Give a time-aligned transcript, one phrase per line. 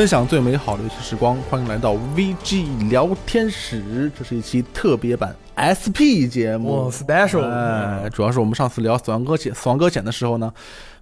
[0.00, 4.10] 分享最美好的游戏时光，欢迎来到 VG 聊天室。
[4.18, 10.50] 这是一期特别版 SP 节目哇，special 哎，主要是我们上次聊《死亡搁浅》《死亡搁浅》的时候呢，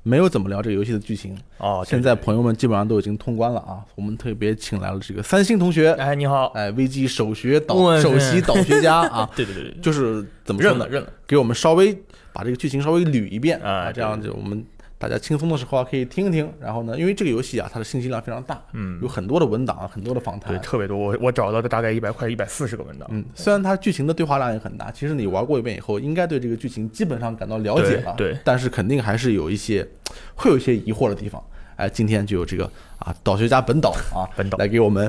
[0.03, 1.39] 没有怎么聊这个游戏的剧情。
[1.59, 3.79] 哦，现在朋友们基本上都已经通关了啊。
[3.95, 10.89] 我们特别请来了这个三星同学，哎，你好，哎，VG 首学导首席导学家啊， 对对对对，就是怎么说呢认了？
[10.89, 11.97] 认了，给我们稍微
[12.33, 14.67] 把这个剧情稍微捋一遍啊啊，这样就我们
[14.99, 16.53] 大家轻松的时候啊可以听一听。
[16.61, 20.63] 然后呢，因为这个游戏啊，它的信息量非常大，嗯有很多的文档啊，很多的访谈对，谈。
[20.63, 28.15] 特别多，我我找到的大概一百快一百四十个文档，嗯，虽然它剧情的对话量也很大，其实你玩过一遍以后，应该对这个剧情基本上感到了解了。
[28.17, 29.87] 对对但是肯定还是有一些
[30.35, 31.43] 会有一些疑惑的地方。
[31.77, 32.69] 哎，今天就有这个
[32.99, 35.09] 啊导学家本导啊本导来给我们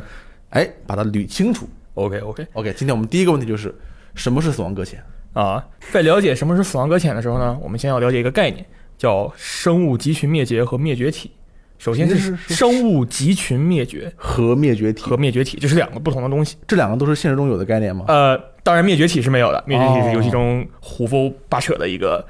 [0.49, 1.67] 哎把它捋清楚。
[1.95, 3.73] OK OK OK，今天我们第一个问题就是
[4.13, 5.03] 什么是死亡搁浅？
[5.33, 8.63] 啊，在了解什么是死亡搁浅的时候呢，我们先要了解一个概念，
[8.99, 11.31] 叫生物集群灭绝和灭绝体。
[11.77, 16.57] 首先是生物集群灭绝和灭绝体和灭绝体，这是两个不同的东西。
[16.67, 18.03] 这两个都是现实中有的概念吗？
[18.09, 22.27] 呃，当然灭绝体是没有的，灭绝体哦是游戏中胡诌八扯的一个，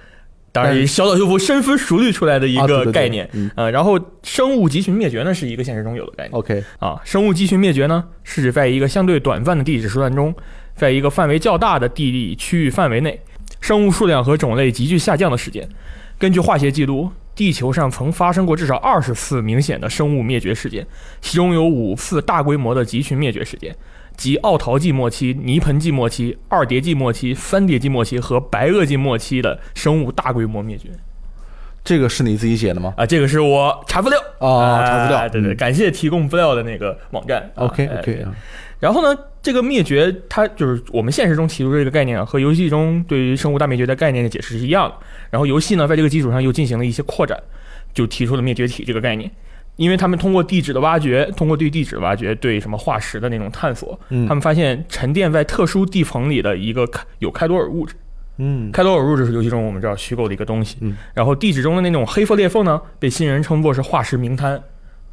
[0.51, 3.27] 当然但小岛秀夫深思熟虑出来的一个概念。
[3.33, 6.33] 嗯呃，然后生物集群灭绝呢是一个现实中有的概念。
[6.33, 10.31] ，OK，啊，生物集群灭绝呢，是指在一个相对短暂的地质时段中，
[10.75, 13.19] 在一个范围较大的地理区域范围内，
[13.59, 15.67] 生物数量和种类急剧下降的事件。
[16.19, 20.85] 根据化学记录，地球上曾发生过至少二十次明显的生物灭绝事件，
[21.21, 23.73] 其中有五次大规模的集群灭绝事件，
[24.17, 30.89] 即奥陶纪末期、泥盆纪末期、二叠纪末期、三叠纪末期和白垩纪末期的生物大规模灭绝。
[31.81, 32.93] 这个是你自己写的吗？
[32.97, 37.41] 啊，这个是我查资料啊查资料哎对对，嗯感谢提供资料的那个网站。
[37.55, 38.35] 啊 OK 哎 OK 对啊，
[38.79, 44.95] 然后呢，这个灭绝它就是我们现实中提出这个概念啊，和游戏中对于生物大灭绝的概念的解释是一样的。
[45.29, 47.37] 然后游戏呢，在这个基础上又进行了一些扩展，
[47.93, 49.29] 就提出了灭绝体这个概念。
[49.75, 56.85] 因为他们通过地质的挖掘，通过对地质的挖掘，对什么化石的那种探索，嗯他们发现沉淀在特殊地层里的一个
[57.19, 57.95] 有开多尔物质。
[58.41, 60.77] 嗯开多尔物质是游戏中我们知道虚构的一个东西。
[60.81, 64.61] 嗯然后地质中的那种黑色裂缝呢，被新人称作是化石名滩，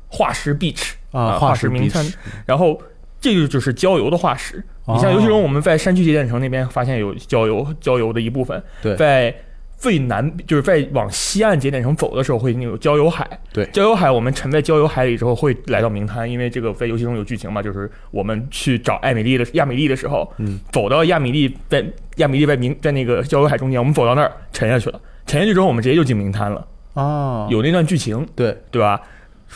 [0.09, 2.05] 化石 beach 啊，化石名滩。
[2.45, 2.81] 然后
[3.27, 4.63] 这个就是郊游的化石。
[4.85, 9.35] 哦你像游戏中我们在山区节点城那边发现有郊游郊游的一部分，对在
[9.77, 13.29] 最南就是在往西岸节点城走的时候会有郊游海。
[13.53, 21.85] 对焦油海我们沉在郊游海里之后会来到明滩，因为这个在游戏中有剧情嘛，就是我们去找艾米丽的亚米丽的时候，嗯，走到亚米丽在
[22.17, 28.25] 亚米丽在明在那个郊游海中间，我们走到那儿沉下去了，沉下去之后我们直接就进明滩了，啊，有那段剧情。
[28.37, 29.03] 对对吧？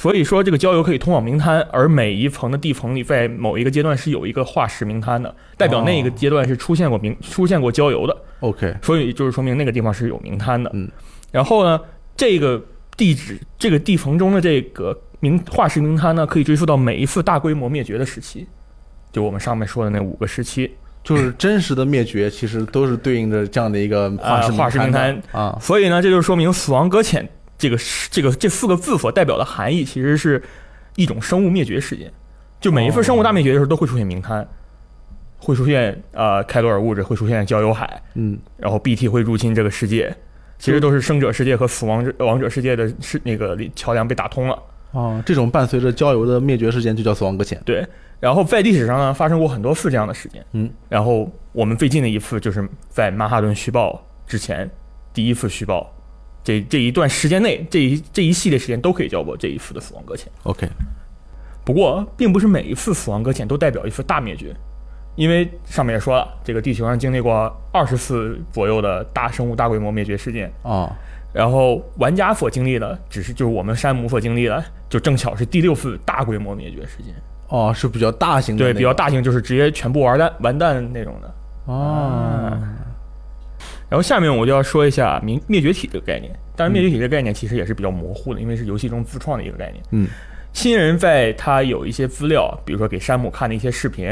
[0.00, 8.74] 所以说这个焦油可以通往明滩，而每一层的地层里，在某一个阶段是有一个化石明滩的，代表那个阶段是出现过明出现过焦油的，OK。
[8.80, 10.70] 所以就是说明那个地方是有明滩的。
[10.72, 10.90] 嗯，
[11.30, 11.78] 然后呢，
[12.16, 12.58] 这个
[12.96, 18.46] 地址这个地层中的这个明化石明滩呢，可以追溯到每一次大规模灭绝的时期，
[19.12, 20.70] 就我们上面说的那五个时期。
[21.04, 27.26] 就是真实的灭绝，其实都是对应着这样的一个化石啊化石名滩啊，所以呢，这就说明死亡搁浅
[27.60, 27.76] 这个
[28.10, 30.42] 这个这四个字所代表的含义，其实是
[30.96, 32.10] 一种生物灭绝事件。
[32.58, 34.46] 就每一次生物大灭绝的时候，都会出现明滩，
[35.38, 40.14] 会出现呃开罗尔物质，会出现焦油海，嗯然后 BT 会入侵这个世界，
[40.58, 44.58] 其实都是生者世界和死亡者王者世界的是那个桥梁被打通了。
[44.92, 47.60] 啊，这种伴随着焦油的灭绝事件就叫死亡搁浅。
[47.64, 47.86] 对，
[48.18, 50.44] 然后在历史上呢，发生过很多次这样的事件。
[50.52, 54.68] 嗯，然后我们最近的一次就是在曼哈顿虚报之前
[55.14, 55.88] 第一次虚报，
[56.42, 60.30] 这这一段时间内，这一这一系列时间都可以叫做这一次的死亡搁浅。
[60.44, 60.68] OK
[61.64, 64.54] 不过，并不是每一次死亡搁浅都代表一次大灭绝，
[65.14, 70.90] 因为上面也说了，这个地球上经历过二十次左右的大生物大规模灭绝事件，啊，
[71.32, 77.14] 然后玩家所经历的，只是就是我们山姆所经历的，就正巧是第六次大规模灭绝事件。
[77.48, 81.72] 哦，是比较大型的那对，比较大型，就是直接全部完蛋完蛋那种的。
[81.72, 82.58] 啊，
[83.90, 86.32] 然后下面我就要说一下灭灭绝体这个概念。
[86.56, 89.84] 当然，灭绝体这个概念其实也是比较模糊的，因为是游戏中自创的一个概念。
[89.90, 90.08] 嗯
[90.52, 94.06] 新人在他有一些资料，比如说给山姆看的一些视频，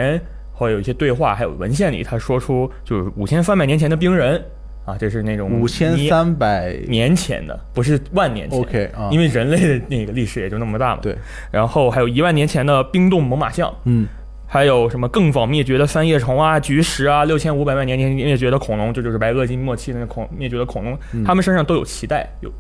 [0.53, 4.41] 或者有一些对话，还有文献里，他说出就是五千三百年前的冰人
[4.87, 8.61] 啊，这是那种五千三百年前的，不是万年前。
[8.61, 11.01] OK 啊，因为人类的那个历史也就那么大嘛。
[11.03, 11.17] 对，
[11.51, 14.07] 然后还有一万年前的冰冻猛犸象，嗯
[14.51, 22.27] 还有什么更早灭绝的三叶虫啊、菊石啊，六千五百万年前灭绝的恐龙，这就是白垩纪末期的那恐灭绝的恐龙，嗯它们身上都有脐带。
[22.41, 22.51] 有，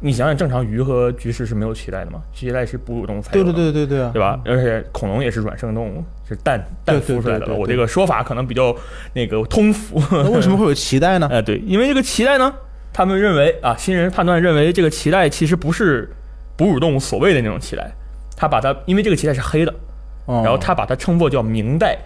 [0.00, 2.20] 你想想，正常鱼和菊石是没有脐带的嘛？
[2.36, 4.38] 脐带是哺乳动物才有对的，对对对对啊，对吧？
[4.44, 8.76] 而且恐龙也是卵生动物，是蛋蛋孵出来的我这个说法可能比较
[9.14, 9.98] 那个通俗。
[10.10, 11.26] 那为什么会有 脐带呢？
[11.32, 12.54] 哎，对，因为这个脐带呢，
[12.92, 16.10] 他们认为啊，新人判断认为这个脐带其实不是
[16.54, 17.90] 哺乳动物所谓的那种脐带，
[18.36, 19.74] 他把它因为这个脐带是黑的，
[20.26, 20.42] 哦。
[20.44, 21.98] 然后他把它称作叫明代，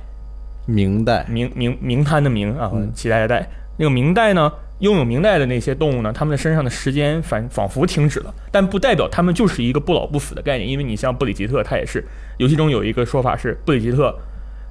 [0.67, 1.25] 明代。
[1.29, 3.49] 明明明滩的明啊嗯，脐带的带。
[3.77, 10.69] 那个明代呢，拥有明代的那些动物呢，它们的身上的时间反仿佛停止了，但不代表它们就是一个不老不死的概念。
[10.69, 12.05] 因为你像布里吉特，它也是
[12.39, 14.13] 游戏中有一个说法是布里吉特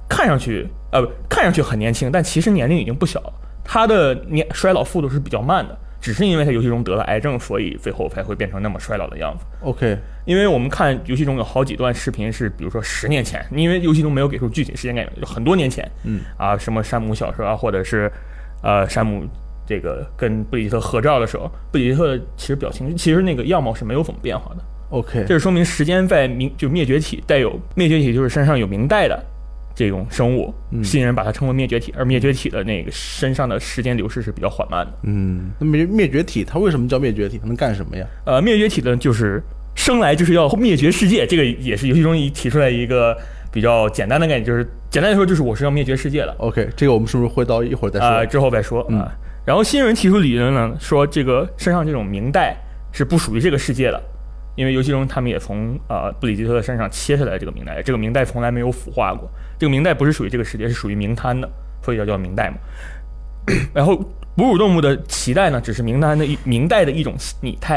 [0.08, 3.32] 看上去呃不看上去很年轻，但其实年龄已经不小了，
[3.64, 9.44] 他的年衰老速度是比较慢的，只是因为他游戏中得了癌症，所以最后才会变成那么衰老的样子。
[9.62, 16.20] OK，因为我们看游戏中有好几段视频是，比如说十年前，因为游戏中没有给出具体时间概念，就很多年前，嗯。
[16.36, 18.10] 啊，什么山姆小时候啊，或者是
[18.62, 19.24] 呃山姆
[19.66, 29.22] 这个跟布里吉特合照的时候，布里吉特其实表情其实那个样貌是没有怎么变化的，OK，这是说明时间在明就灭绝体带有灭绝体就是身上有明代的
[29.78, 34.92] 这种生物，嗯新人把它称为灭绝体，而灭绝体的那个身上的时间流逝是比较缓慢的。
[35.04, 37.38] 嗯，那灭灭绝体它为什么叫灭绝体？
[37.38, 38.04] 它能干什么呀？
[38.26, 39.40] 呃，灭绝体呢，就是
[39.76, 43.16] 生来就是要灭绝世界，这个也是游戏中一提出来一个
[43.52, 46.34] 比较简单的概念，就是简单来说就是我是要灭绝世界的。
[46.38, 48.08] OK，这个我们是不是会到一会儿再说？
[48.08, 49.08] 啊、之后再说啊、嗯
[49.48, 52.54] 然后新人提出理论呢，说这个身上这种明代
[52.92, 53.98] 是不属于这个世界的，
[54.58, 61.48] 因为游戏中他们也从呃布里吉特的身上切下来这个明代，这个明代从来没有腐化过，这个明代不是属于这个世界，是属于明滩的，
[61.80, 62.56] 所以叫叫明代嘛。
[63.72, 63.96] 然后
[64.36, 67.76] 哺乳动物的脐带呢，只是明滩的一明代的一种拟态，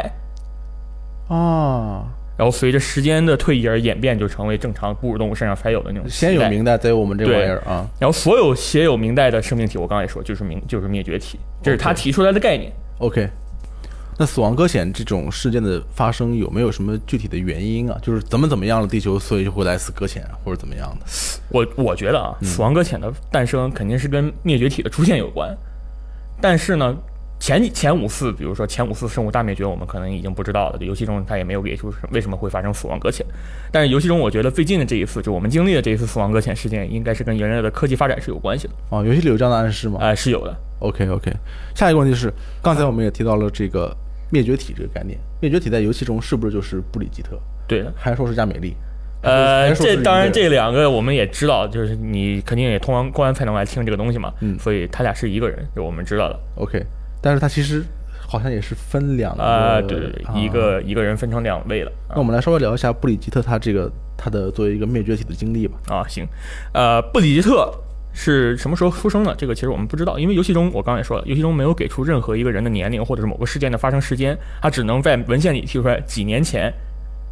[1.28, 2.04] 啊，
[2.36, 7.88] 然后随着时间的推移而演变，就成为正常哺乳动物身上才有的那种先有明代，再有我们这玩意儿啊。
[8.00, 12.72] 然后所有写有明代的生命体，我刚才也说，就是明就是灭绝体，这是他提出来的概念。
[12.98, 13.30] OK，
[14.18, 17.98] 那死亡搁浅这种事件的发生有没有什么具体的原因啊？
[18.04, 21.06] 就是怎么怎么样了地球，所以就会来死搁浅，或者怎么样的？
[21.50, 25.58] 我我觉得啊，死亡搁浅的诞生肯定是跟灭绝体的出现有关，
[26.40, 26.96] 但是呢，
[27.40, 30.78] 前前五次，比如说前五次生物大灭绝，我们可能已经不知道了。
[30.82, 33.26] 游戏中它也没有给出为什么会发生死亡搁浅，
[33.72, 40.56] 但是游戏中我觉得最近的这一次，就我们经历的这一次死亡搁浅事件，应该是跟人类的科技发展是有关系的，啊，游戏里有这样的暗示吗啊、是有的。
[40.82, 41.32] ？OK OK，
[41.74, 42.32] 下一个问题是，
[42.62, 43.96] 刚才我们也提到了这个
[44.30, 48.76] 灭绝体这个概念，灭绝体在游戏中是不是就是布里吉特，对，还是说是加美丽？
[49.24, 56.40] 呃，这当然这两个我们也知道，就是你肯定也通完关才能来听这个东西嘛，嗯所以他俩是一个人，就我们知道的。
[56.56, 56.84] OK，
[57.22, 57.84] 但是他其实
[58.28, 61.92] 好像也是分两个，啊、对对对，啊一个一个人分成两位了。
[62.08, 65.78] 啊那我们来稍微聊一下布里吉特他这个他的作为一个灭绝体的经历吧。
[65.90, 66.26] 啊，行，
[66.74, 67.72] 呃，布里吉特
[68.14, 69.34] 是什么时候出生的？
[69.36, 76.72] 这个其实我们不知道，因为游戏中我刚才也说了，游戏中没有给出任何一个人的年龄或者是某个事件的发生时间，他只能在文献里提出来几年前，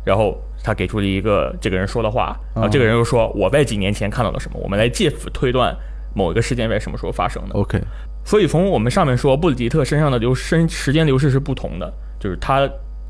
[0.05, 5.75] 然后他给出了一个这个人说的话，然后这个人又说我在几年前看到了什么，我们来借此推断
[6.15, 7.55] 某一个事件在什么时候发生的。
[7.55, 7.79] OK，
[8.23, 12.67] 所以从我们上面说，布里吉特身上的流身时间流逝是不同的，就是他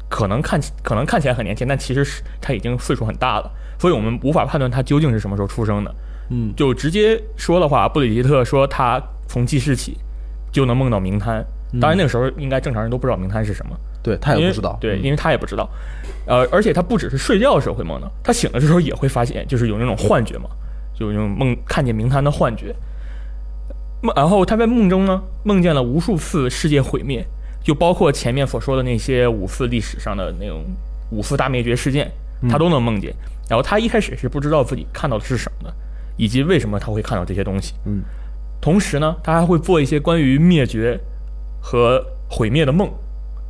[0.09, 5.95] 可能看起可能看起来很年轻，但其实是他已经岁数很大了，所以我们无法判断他究竟是什么时候出生的。
[6.29, 9.97] 嗯，就直接说的话，布里吉特说他从记事起
[10.51, 11.45] 就能梦到名滩。
[11.79, 15.69] 当然那个时候应该正常人都不知道名滩是什么，对他也不知道，对，嗯因为他也不知道。
[16.25, 20.49] 呃，而且他不只是睡觉的时候会梦到，他醒的时候也会发现，就是有那种幻觉嘛，
[20.95, 22.75] 就有那种梦看见名滩的幻觉。
[24.01, 27.23] 梦，然后他在梦中呢，梦见了无数次世界毁灭，
[27.63, 30.63] 就包括前面所说的那些五次历史上的那种
[31.11, 32.11] 五次大灭绝事件，
[32.49, 33.13] 他都能梦见。
[33.47, 35.75] 然后他一开始是不知道自己看到的是什么的，
[36.19, 37.73] 以及为什么他会看到这些东西。
[37.85, 38.03] 嗯，
[38.61, 40.99] 同时呢，他还会做一些关于灭绝
[41.61, 42.91] 和毁灭的梦，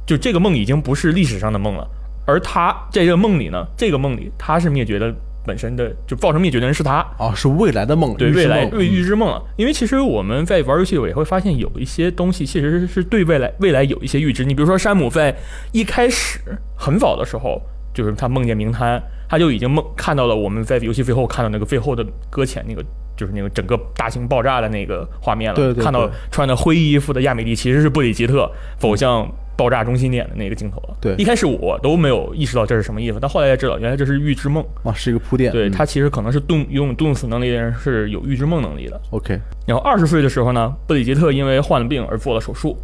[0.05, 1.85] 就这个梦已经不是历史上的梦了，
[2.27, 5.11] 而他在这个梦里呢，这个梦里他是灭绝的
[5.45, 7.03] 本身的，就造成灭绝的人是他。
[7.17, 14.45] 哦，是未来的梦，对梦未来未预知梦了，因为其实我们在玩游戏也会发现有一些东西其实是对未来未来有一些预知。
[14.45, 15.35] 你比如说山姆在
[15.71, 16.39] 一开始
[16.77, 17.59] 很早的时候，
[17.95, 22.83] 就是他梦见明滩，他就已经梦看到了我们在游戏最后看到那个最后的搁浅那个。
[23.19, 30.95] 就是那个整个大型爆炸的那个画面了，对对看到穿的灰衣服的亚美丽其实是布里吉特走向爆炸中心点的那个镜头了。
[31.01, 34.63] 对一开始我都没有意识到这是什么意思，但后来才知道原来这是预知梦。
[34.85, 38.97] 啊，是一个铺垫，对，嗯他其实可能是动拥有动死能力的人是有预知梦能力的。
[39.09, 42.77] OK，然后二十岁的时候呢，布里吉特因为患了病而做了手术，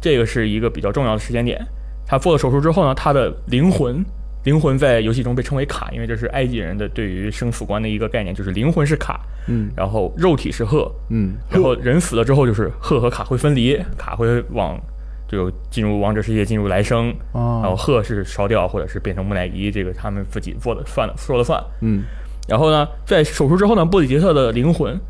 [0.00, 1.64] 这个是一个比较重要的时间点。
[2.04, 4.04] 他做了手术之后呢，他的灵魂，
[4.44, 9.70] 灵魂在游戏中被称为卡，因为这是埃及人的对于生死观的一个概念，就是灵魂是卡，嗯。
[9.74, 14.78] 然后肉体是鹤，嗯，然后人死了之后就是鹤和卡会分离，卡会往
[15.26, 21.58] 就进入王者世界，进入来生，然后哦，鹤是烧掉或者是变成木乃伊，这个他们自己做的算了说了算。
[21.80, 22.02] 嗯，
[22.46, 25.00] 然后呢，在手术之后呢，布里吉特的灵魂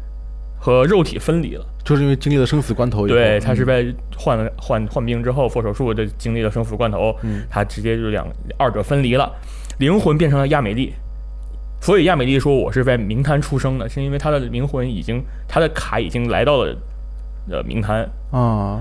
[0.64, 1.66] 和肉体分离了。
[1.84, 9.30] 就是因为经历了生死关头，对，他是嗯在患了患患病之后做手术的，经历了生死关头，嗯他直接就两二者分离了，
[9.78, 10.94] 灵魂变成了亚美丽，
[11.82, 16.74] 所以亚美丽说我是在冥滩出生的，是因为他的灵魂已经，他的卡已经来到了
[17.50, 18.80] 呃冥滩，啊，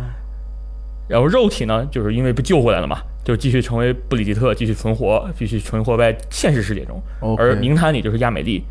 [1.09, 7.03] 然后肉体呢，就是因为被救回来了嘛，就继续成为布里吉特，继续存活，继续存活在现实世界中。
[7.37, 8.63] 而冥滩里就是亚美丽。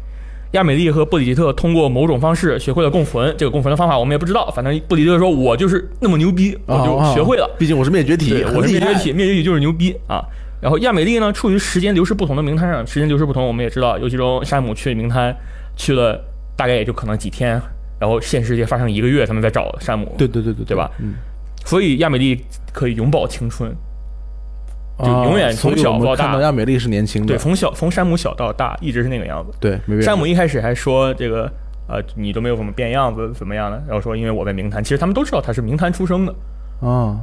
[0.52, 7.56] 亚美丽和布里吉特通过某种方式学会了共存，这个共存的方法我们也不知道，反正布里吉特说我就是那么牛逼，我就啊学会了。
[7.58, 10.22] 毕竟我是灭绝体，我是灭绝体，灭绝体就是牛逼啊。
[10.60, 15.34] 然后亚美丽呢，处于时间流逝不同的名滩上，时间流逝不同，我们也知道，游戏中山姆去名滩
[15.74, 16.22] 去了
[16.56, 17.60] 大概也就可能几天，
[17.98, 20.90] 然后现实世界发生一个月，他们在找山姆，对对对对对吧？
[21.00, 21.14] 嗯，
[21.64, 22.38] 所以亚美丽
[22.72, 23.74] 可以永葆青春，
[24.98, 29.56] 就啊永远从小到大看到亚美丽是年轻的，对，从小从山姆小到大一直是那个样子。
[29.60, 31.50] 对，没山姆一开始还说这个
[31.88, 36.34] 呃你都没有怎么变样子怎么样的，然后说因为我在名坛，其实他们都知道他是名坛出生的。
[36.80, 37.16] 啊，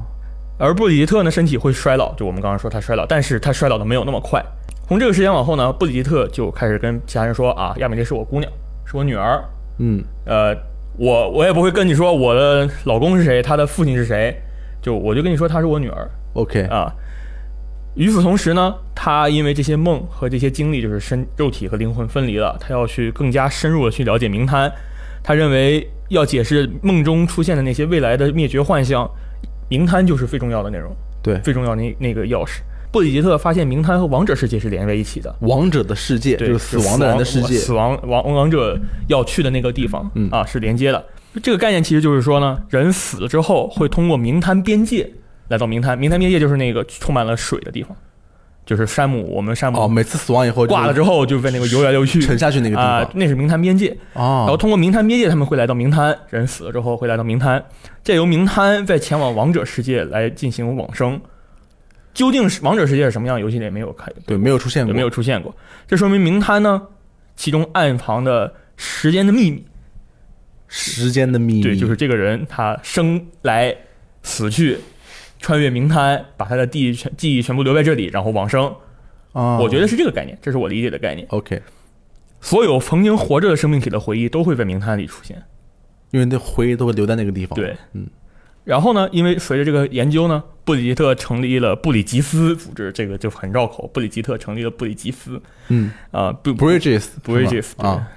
[0.58, 4.44] 而布里吉特呢，身体会衰老，就我们刚刚说他衰老，但是他衰老的没有那么快。
[4.88, 8.52] 从这个时间往后呢，布里吉特就开始跟其他人说啊，亚美丽是我姑娘，
[8.86, 9.44] 是我女儿，
[9.78, 10.56] 嗯，呃，
[10.98, 14.36] 我我也不会跟你说我的老公是谁，他的父亲是谁，
[14.82, 16.92] 就我就跟你说她是我女儿 OK，啊。
[17.96, 24.72] 与此同时呢，他因为这些梦和这些经历，就是身肉体和灵魂分离了，他要去更加深入的去了解冥滩。
[25.22, 29.10] 他认为要解释梦中出现的那些未来的灭绝幻象，
[29.70, 30.96] 冥滩就是最重要的内容。
[31.22, 32.60] 对，最重要的那那个钥匙。
[32.92, 41.06] 布里吉特发现冥滩和王者世界是连在一起的，王者的世界，就是死亡的人的世界，死亡王王者要去的那个地方，嗯啊是连接的。
[41.44, 45.12] 这个概念其实就是说呢，人死了之后会通过冥滩边界
[45.50, 47.94] 来到明滩，明滩边界就是那个充满了水的地方，
[48.66, 53.90] 就是山姆，我们山哦，姆每次死亡以后挂了之后后就被那个游来游去沉下去那个地啊、方那是明滩边界。
[54.14, 57.64] 啊，然后通过明滩边界，他们会来到明滩，人死了之后会来到明滩，
[58.04, 61.20] 再由明滩再前往王者世界来进行往生。
[62.14, 63.40] 究竟是王者世界是什么样？
[63.40, 65.56] 游戏里也没有开，对没有出现过，没有出现过。
[65.88, 66.82] 这说明明滩呢，
[67.36, 69.66] 其中暗藏的时间的秘密。
[70.72, 73.76] 时间的秘密，对，就是这个人他生来
[74.22, 74.78] 死去，
[75.40, 78.72] 穿越冥滩，把他的记忆全记忆全部留在这里，然后往生。
[79.32, 81.28] 啊，我觉得是这个概念，这是我理解的概念。
[81.30, 81.62] OK，
[82.42, 85.42] 所有曾经活着的生命体的回忆都会在冥滩里出现。
[86.12, 88.08] 因为那回忆都会留在那个地方，对，嗯。
[88.64, 93.88] 然后呢，因为随着这个研究呢，布里吉特成立了布里吉斯组织，这个就很绕口。
[93.94, 98.08] 布里吉特成立了布里吉斯嗯啊，不 Bridges Bridges 是吧啊，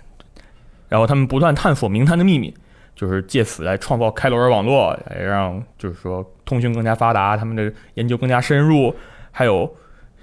[0.89, 2.55] 然后他们不断探索冥滩的秘密，
[3.03, 8.95] 就是借此来创造开罗尔网络，来让就是说通讯更加发达，他们的研究更加深入，
[9.33, 9.67] 还有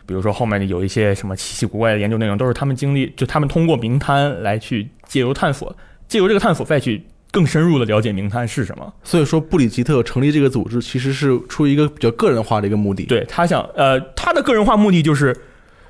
[0.05, 5.75] 比如说后面有一些什么奇奇怪怪的研究内容，都是他们经历，就他们通过名滩来去借由探索，
[6.07, 8.93] 借由这个探索再去更深入的了解冥滩是什么。
[9.03, 15.35] 所以说布里吉特成立这个组织其实是出于一个比较个人化的一个目的，，对他想，呃，他的个人化目的就是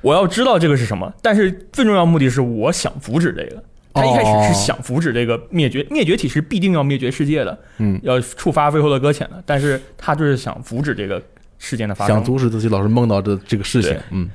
[0.00, 3.62] 我要知道这个是什么，但是最重要目的是我想阻止这个。
[3.92, 11.20] 他一开始是想阻止这个灭绝，灭绝体是必定要灭绝世界的，嗯，要触发最后的搁浅的，但是他就是想阻止这个
[11.58, 12.14] 事件的发生。
[12.14, 14.28] 想阻止自己老是梦到的这个事情，嗯，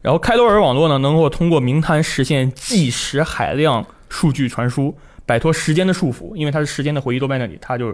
[0.00, 7.92] 然后开罗尔网络呢，能够通过明滩实现即时海量数据传输，摆脱时间的束缚，因为它是时间的回忆都在那里，它就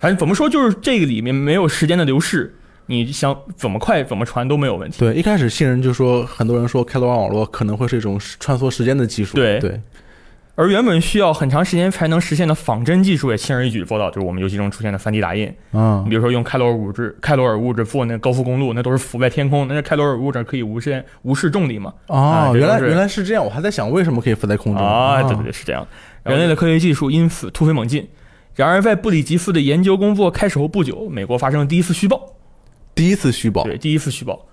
[0.00, 2.54] 反正怎么说就是这个里面没有时间的流逝，
[2.86, 4.98] 你想怎么快怎么传都没有问题。
[4.98, 9.60] 对，一开始新人就说，很多人说开罗尔网络可能会是一种穿梭时间的技术，对。
[9.60, 9.80] 对，
[10.54, 15.46] 而原本需要很长时间才能实现的仿真技术也轻而易举做到，就是我们游戏中出现的 3D 打印。
[15.72, 21.92] 啊你比如说用开罗尔物质、开罗尔物质做那高速公路，那都是浮在天空，那是开罗尔物质可以无限无视重力嘛？
[22.08, 25.86] 哦啊，原来原来是这样，我还在想为什么可以浮在空中啊，对对对，是这样。
[26.24, 28.08] 人类的科学技术因此突飞猛进。
[28.54, 32.20] 然而，在布里吉斯的研究工作开始后不久，美国发生了第一次虚报。
[32.94, 34.44] 第一次虚报，对，第一次虚报。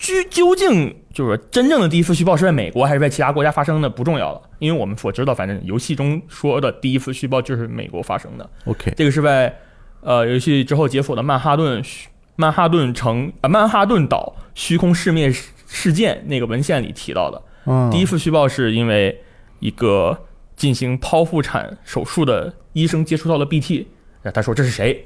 [0.00, 8.48] 究究竟就是说真正的第一次虚报是在美国还是在其他国家发生的不重要了，因为我们所知道，反正游戏中说的第一次虚报就是美国发生的。
[8.64, 9.54] ，OK，这个是在
[10.00, 17.42] 呃游戏之后解锁的曼哈顿虚曼哈顿城啊、曼哈顿岛虚空世灭事事件那个文献里提到的。
[17.66, 19.20] 嗯，第一次虚报是因为
[19.58, 20.18] 一个
[20.56, 23.86] 进行剖腹产手术的医生接触到了 BT，
[24.32, 25.04] 他说这是谁？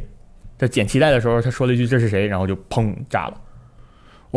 [0.56, 3.34] 在剪脐带的时候，他说了一句这是谁，然后就砰炸了。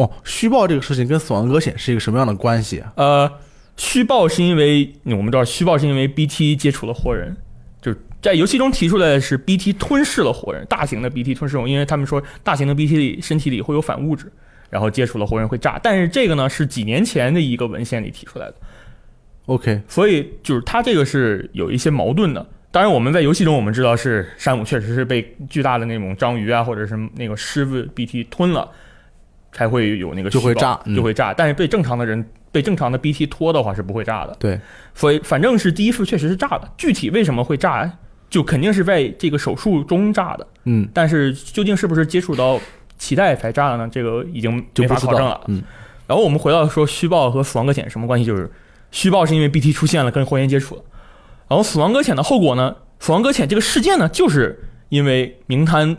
[0.04, 2.94] 哦，虚报这个事情跟死亡搁浅是一个什么样的关系啊？
[2.98, 3.32] 呃，
[3.78, 7.36] 虚报是因为我们知道虚报是因为 BT 接触了活人，
[7.82, 14.32] 就是在游戏中提出来的是 BT 吞噬了活人，大型的 BT 吞噬了，因为他们说大型的 BT 里身体里会有反物质，
[14.70, 15.80] 然后接触了活人会炸。
[15.82, 18.56] 但是这个呢是几年前的一个文献里提出来的
[19.48, 22.48] ，OK，所以就是它这个是有一些矛盾的。
[22.70, 28.70] 当然，我们在游戏中我们知道是山姆确实是被巨大的那种章鱼啊，或者是那个狮子 BT 吞了，
[29.52, 31.34] 才会有那个就会炸嗯就会炸。
[31.34, 34.36] 但是被正常的人，被正常的 BT 拖的话是不会炸的。
[34.40, 34.60] 对，
[34.94, 37.92] 所以反正是第一次确实是炸的，具体为什么会炸，
[38.30, 40.48] 就肯定是在这个手术中炸的。
[40.66, 42.60] 嗯，但是究竟是不是接触到
[43.00, 43.90] 脐带才炸的呢？
[43.92, 45.42] 这个已经没法考证了。。
[45.48, 45.62] 嗯，
[46.08, 48.26] 然后我们回到说虚报和死亡搁浅什么关系？
[48.26, 48.50] 就是
[48.92, 50.82] 虚报是因为 BT 出现了跟火焰接触了，
[51.48, 52.76] 然后死亡搁浅的后果呢？
[53.00, 55.96] 死亡搁浅这个事件呢，就是因为明滩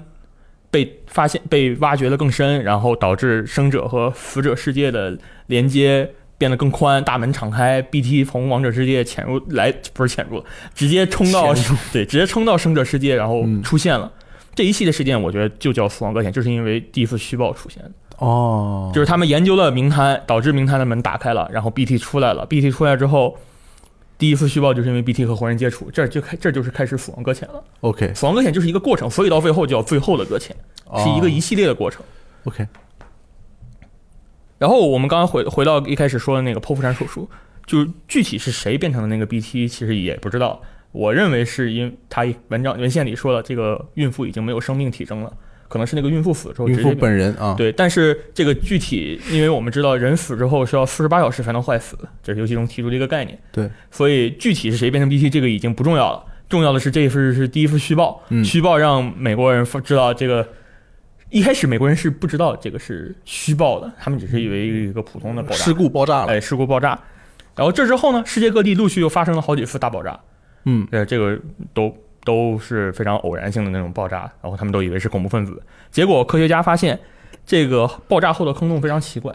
[0.70, 10.44] 被发现被挖掘的更深，然后导致生者和死者世界的连接变得更宽，大门敞开，BT 从王者世界潜入来不是潜入，
[10.75, 11.54] 直接冲到
[11.92, 14.12] 对直接冲到生者世界，然后嗯出现了。
[14.54, 17.90] 这一系列事件，我觉得就叫死亡搁浅，就是因为第一次虚报出现的。
[18.18, 22.44] 哦，就是他们研究了名滩，导致名滩的门打开了，然后 BT 出来了。
[22.44, 23.38] BT 出来之后，
[24.18, 27.62] 第一次虚报就是因为 BT 和活人接触，这就开这就是开始死亡搁浅了。
[27.80, 30.56] OK，死亡搁浅就是一个过程，所以到最后叫最后的搁浅，
[30.96, 32.02] 是一个一系列的过程。
[32.02, 32.06] 哦
[32.44, 32.66] OK，
[34.58, 37.28] 然后我们刚刚回回到一开始说的那个剖腹产手术，
[37.66, 40.60] 就是具体是谁变成的那个 BT，其实也不知道。
[40.90, 45.32] 我认为是因他文章文献里说了，这个孕妇已经没有生命体征了，
[45.68, 53.38] 可能是那个孕妇死了之后直孕妇本人啊，对，但是这个具体，因为我们知道人死之后需要四十八小时才能坏死，这是游戏中提出的一个概念。
[53.52, 58.44] 对，所以具体是谁变成 BT 这个已经不重要了，重要的是这一份是第一份虚报，嗯。
[58.44, 60.46] 虚报让美国人知道这个。
[61.30, 65.56] 一开始美国人是不知道这个是虚报的，他们只是以为一个普通的爆炸。
[65.56, 66.98] 事故爆炸了，哎，事故爆炸。
[67.54, 70.18] 然后这之后呢，世界各地陆续又发生了好几次大爆炸，
[70.64, 71.38] 嗯，呃，这个
[71.75, 71.94] 都
[72.28, 75.62] 都是非常偶然性的那种爆炸，然后他们都以为是恐怖分子。
[75.90, 77.00] 结果科学家发现，
[77.47, 79.35] 这个爆炸后的坑洞非常奇怪，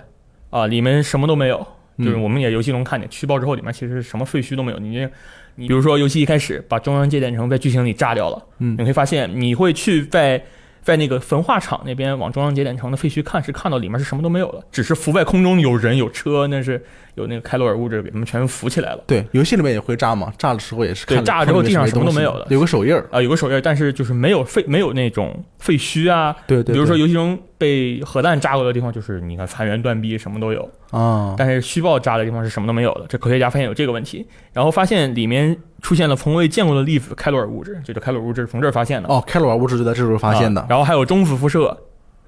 [0.51, 1.57] 啊，里面什么都没有，
[1.97, 4.77] 就是嗯我们也游戏中看见，虚爆之后里面其实什么废墟都没有。
[4.77, 5.09] 你
[5.55, 10.43] 你比如说游戏一开始把中央节点城在剧情里炸掉了，嗯你会发现你会去在。
[10.83, 16.83] 在那个焚化厂那边往中央节点城的废墟看，是看到里面是什么都没有的，只是浮在空中有人有车，那是
[17.15, 19.03] 有那个开罗尔物质给他们全浮起来了。
[19.07, 30.69] 对，游戏里面也会炸嘛，炸的时候也是看对炸了之后地上什么都没有了有个手印儿，啊、有个手印儿，但是就是没有废没有那种废墟啊，对对，比如说游戏中被核弹炸过的地方，就是你看残垣断壁，什么都有。
[30.93, 33.05] 啊，但是虚爆炸的地方是什么都没有的。
[33.09, 40.61] 这科学家发现有这个问题，然后发现里面出现了从未见过的粒子开罗尔物质，这个开罗尔物质是从这儿发现的，哦，开罗尔物质就在这时候发现的。
[40.61, 41.75] 啊，然后还有中子辐射，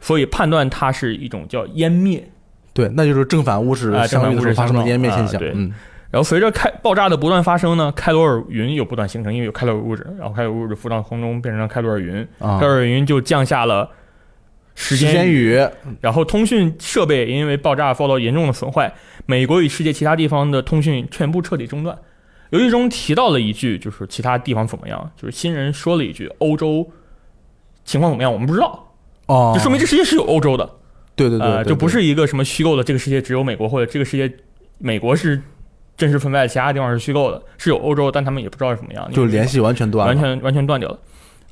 [0.02, 2.28] 所以判断它是一种叫湮灭。
[2.74, 5.72] 对，那就是正反物质啊正反物质发生的湮灭现象啊对，嗯，
[6.12, 12.60] 然后随着开爆炸的不断发生呢，开罗尔云又不断形成，因为有开罗尔物质，然后开罗尔物质浮到空中变成了开罗尔云，啊。
[12.60, 13.90] 开，罗尔云就降下了
[14.76, 15.54] 时时间雨。
[15.54, 15.68] 雨，
[16.02, 18.94] 然后通讯设备因为爆炸遭到严重的损坏，
[19.26, 21.98] 美国与世界其他地方的通讯全部彻底中断。
[22.52, 26.88] 游戏中提到了一句，就是其他地方怎么样，就是新人说了一句欧洲
[27.84, 28.94] 情况怎么样，我们不知道，
[29.26, 30.70] 哦，就说明这世界是有欧洲的，
[31.16, 34.32] 对对对，就不是一个什么虚构的，这个世界只有美国或者这个世界
[34.78, 35.42] 美国是
[35.98, 41.00] 真实存在的，其他地方是虚构的，是有欧洲，但他们也不知道是什么样，就联系完全断了，完全完全断掉了。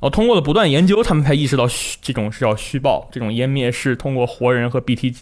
[0.00, 5.14] 后通过了不断研究，他们才意识到虚这种是叫虚报，这种湮灭是通过活人和 BT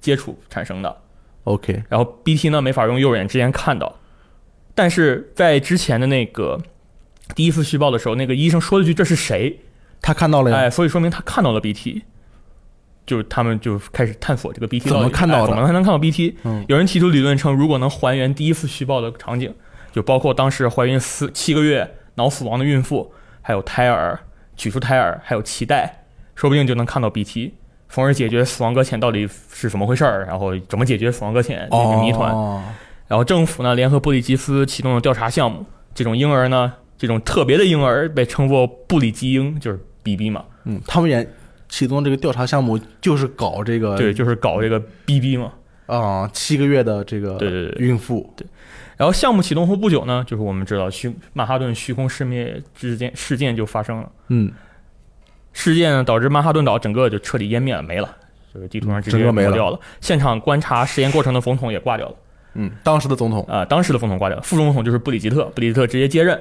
[0.00, 0.98] 接触产生的。
[1.44, 3.96] OK，然后 BT 呢没法用右眼之前看到，
[4.74, 6.60] 但是在之前的那个
[7.34, 9.58] 第一次虚报的时候，那个医生说了句“这是谁
[10.00, 12.02] 他看到”，了呀，哎，所以说明他看到了 BT，
[13.06, 16.36] 就是他们就开始探索这个 BT 怎么看到的哎怎么才能看到 BT？
[16.44, 19.52] 嗯有人提出理论称，如果能还原第一次虚报的场景，
[19.90, 23.12] 就包括当时怀孕四七个月脑死亡的孕妇，
[23.48, 24.20] 还有胎儿
[24.58, 27.54] 取出胎儿，还有脐带，说不定就能看到 BT，
[27.88, 32.30] 从而解决死亡搁浅到底是怎么回事儿，然后怎么解决死亡搁浅这个谜团。
[32.30, 32.62] 哦，
[33.06, 41.26] 然后政府呢联合布里吉斯启动了调查项目，这种婴儿呢，这种特别的婴儿被称作布里基婴，就是 BB 嘛，嗯，他们也
[41.70, 45.54] 启动这个调查项目，就是搞这个对，就是搞这个 BB 嘛。
[45.86, 47.86] 啊，七个月的这个对对对。
[47.86, 48.30] 孕妇，
[48.98, 54.52] 然后项目启动后不久呢，就是我们知道虚曼哈顿虚空失灭之间事件就发生了，嗯，
[55.52, 58.16] 事件呢导致曼哈顿岛整个就彻底湮灭了，没了，
[58.52, 59.80] 就是地图上直接整个没了。
[60.00, 62.14] 现场观察实验过程的总统也挂掉了，
[62.54, 66.36] 嗯，当时的总统，啊、当时的总统挂掉了，副总统就是布里吉特，布里吉特直接接任，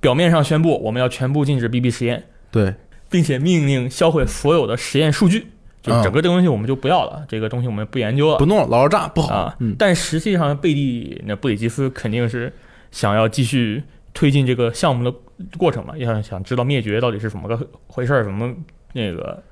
[0.00, 2.74] 表面上宣布我们要全部禁止 BB 实验，对，
[3.10, 5.48] 并且命令销毁所有的实验数据，
[5.82, 9.56] 就整个这个东西我们就不要了，这个东西我们不研究了不弄了，老是炸不好啊。
[9.58, 12.52] 嗯，但实际上贝蒂那布里吉斯肯定是
[12.92, 13.82] 想要继续
[14.14, 15.14] 推进这个项目的
[15.58, 18.54] 过程嘛，也想想知道灭绝到底是怎么个回事儿，怎么
[18.92, 19.42] 那个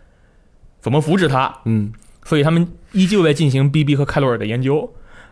[0.80, 1.92] 怎么扶持他，嗯，
[2.24, 4.90] 所以他们依旧在进行 BB 和开罗尔的研究。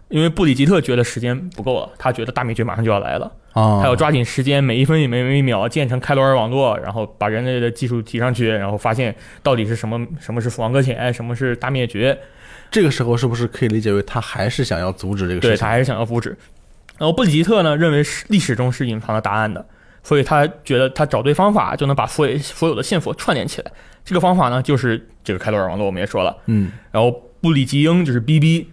[0.09, 12.17] 因为布里吉特觉得时间不够了，他觉得大灭绝马上就要来了，啊，他要抓紧时间，每一分每每一秒建成开罗尔网络，然后把人类的技术提上去，然后发现到底是什么什么是死亡搁浅，什么是大灭绝。
[12.71, 15.51] 这个时候是不是可以理解为他还是想要阻止这个事情？
[15.51, 16.37] 对他还是想要阻止。
[16.99, 19.65] 然后布里吉特呢认为是历史中是隐藏了答案的，
[20.03, 23.73] 所以他觉得他找对方法就能把所有所有的线索串联起来。
[24.05, 26.37] 这个方法呢就是这个开罗尔网络，我们也说了。
[26.47, 28.67] 嗯然后布里吉英就是 BB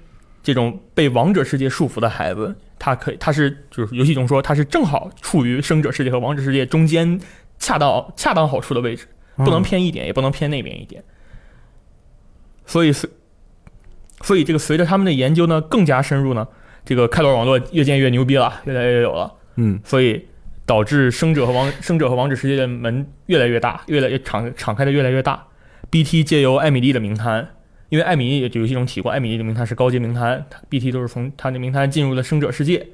[0.43, 7.19] 这种被王者世界束缚的孩子，他可以它是就是游戏中说它是正好处于生者世界和王者世界中间
[7.57, 11.03] 恰到恰当好处的位置，不能偏一点，也不能偏那边一点。
[12.67, 13.09] 所以随
[14.21, 16.47] 所以这个随着他们的研究呢更加深入呢，
[16.85, 19.33] 这个开罗网络越建越牛逼了，越来越有了。
[19.55, 20.23] 嗯所以
[20.67, 25.47] 导致生者和王生者和王者世界的门越来越大，越来越敞敞开的越来越大。
[25.89, 27.49] BT 借由艾米丽的名摊，
[27.95, 32.86] 因为艾米丽也就游戏中提过，艾米丽的名探是高阶名探，BT 都是从他的名探进入了生者世界，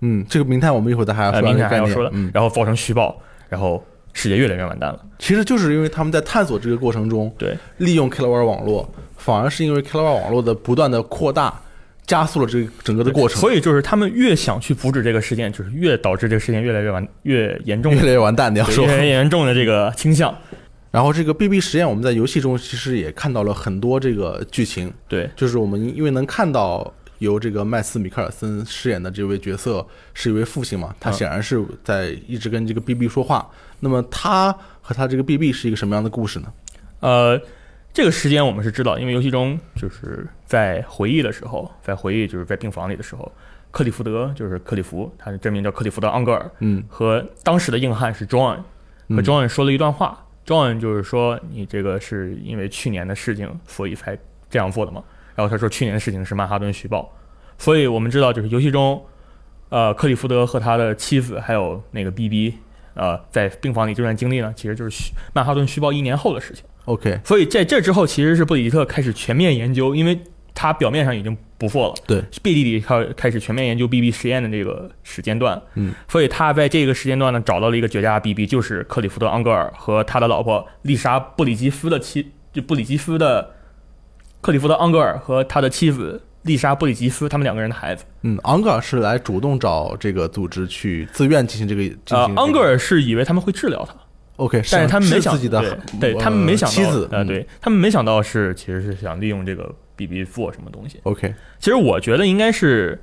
[0.00, 1.82] 嗯，这个名探我们一会儿再还要呃，说名这个概念。
[1.82, 5.04] 摊还要说了，嗯，然后造成虚报，然后世界越来越完蛋了。
[5.18, 11.52] 其实就是因为他们在探索这个过程中，对，利用 k 罗尔网络，反而是因为 k 罗尔网络的不断的扩大，
[12.06, 18.54] 加速了这个整个的过程，所以就是他们越想去阻止这个事件，就是越导致这个事件越来越完越严重越，来越完蛋。
[18.54, 20.32] 你要说对越，来越严重的这个倾向。
[20.94, 33.50] 然后这个 BB 实验，我们在游戏中其实也看到了很多这个剧情，对，就是我们因为能看到由这个麦斯米克尔森饰演的这位角色是一位父亲嘛，他嗯显然是在一直跟这个 BB 说话。
[33.80, 36.52] 那么他和他这个 BB 是一个什么样的故事呢？
[37.00, 37.42] 呃，
[37.92, 43.32] 这个时间我们是知道，因为游戏中就是在回忆的时候，在回忆就是在病房里的时候，
[43.72, 48.62] 克里福德就是克里夫，他的真名叫克里福德·昂格尔，嗯和当时的硬汉是 John，和
[49.08, 50.20] 嗯 John 说了一段话。
[50.46, 54.18] John 就是说你这个是因为去年的事情，所以才
[54.50, 55.02] 这样做的嘛。
[55.34, 57.10] 然后他说去年的事情是曼哈顿虚报，
[57.58, 59.04] 所以我们知道就是游戏中，
[59.68, 62.54] 呃，克里福德和他的妻子还有那个 BB，
[62.94, 66.64] 呃，在病房里这段经历呢，其实就是虚曼哈顿虚报一年后的事情。
[66.84, 70.20] ，OK，所以在这之后，其实是布里吉特开始全面研究，因为
[70.54, 83.50] 他表面上已经不错了，对，背地里开开始全面研究 BB 实验的这个时间段，嗯，所以他在这个时间段呢找到了一个绝佳的 BB，就是克里夫德·昂格尔和他的老婆丽莎·布里基夫的妻，就布里基夫的
[84.40, 88.04] 克里夫德·昂格尔和他的妻子丽莎·布里吉斯他们两个人的孩子。
[88.22, 93.94] 嗯，昂格尔是来主动找这个组织去自愿进行这个进行呃这，个昂格尔是以为他们会治疗他
[94.36, 95.60] ，OK，但是他们没想自己的
[95.98, 97.26] 对，对他们没想到妻子，呃，嗯。
[97.26, 101.00] 对他们没想到是其实是想利用这个 BB 做什么东西。
[101.04, 103.02] ，OK，其实我觉得应该是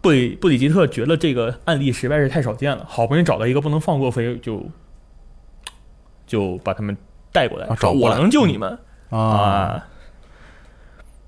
[0.00, 4.64] 布里布里吉特觉得这个案例实在是太少见了，好不容易找到一个不能放过，所以就
[6.26, 6.96] 就把他们
[7.32, 8.78] 带过来，我能救你们、
[9.10, 9.88] 啊，啊。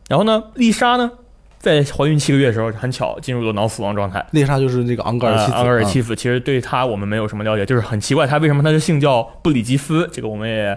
[0.09, 1.11] 然后呢，丽莎呢，
[1.59, 4.27] 在怀孕七个月的时候，很巧进入了脑死亡状态。
[4.33, 10.77] 丽莎就是那个昂格尔妻子，呃昂格尔啊妻子，其实对她我们没有什么了解，就是很奇怪，她为什么她的姓叫布里吉斯，这个我们也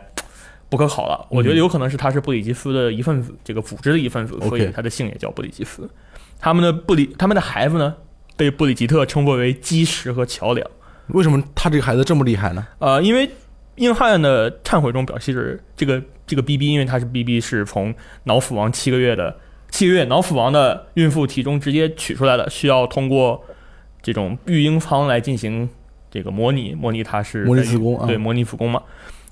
[0.73, 1.27] 不可考了。
[1.29, 5.87] 我觉得有可能是他是布里吉斯的一份子，这个组织的一份子，所以他的姓也叫布里吉斯。
[6.39, 7.93] 他们的布里，他们的孩子呢，
[8.35, 10.67] 被布里吉特称作为基石和桥梁。
[11.09, 12.65] 为什么他这个孩子这么厉害呢？
[12.79, 13.29] 呃，因为
[13.75, 19.37] 硬汉的忏悔中表示，这个这个 BB，因为他是 BB 是从脑死亡七个月的
[19.69, 23.43] 七个月脑死亡的孕妇体中直接取出来的，需要通过
[24.01, 25.69] 这种育婴舱来进行
[26.09, 28.81] 这个模拟，模拟他是模拟子宫啊对，模拟子宫嘛。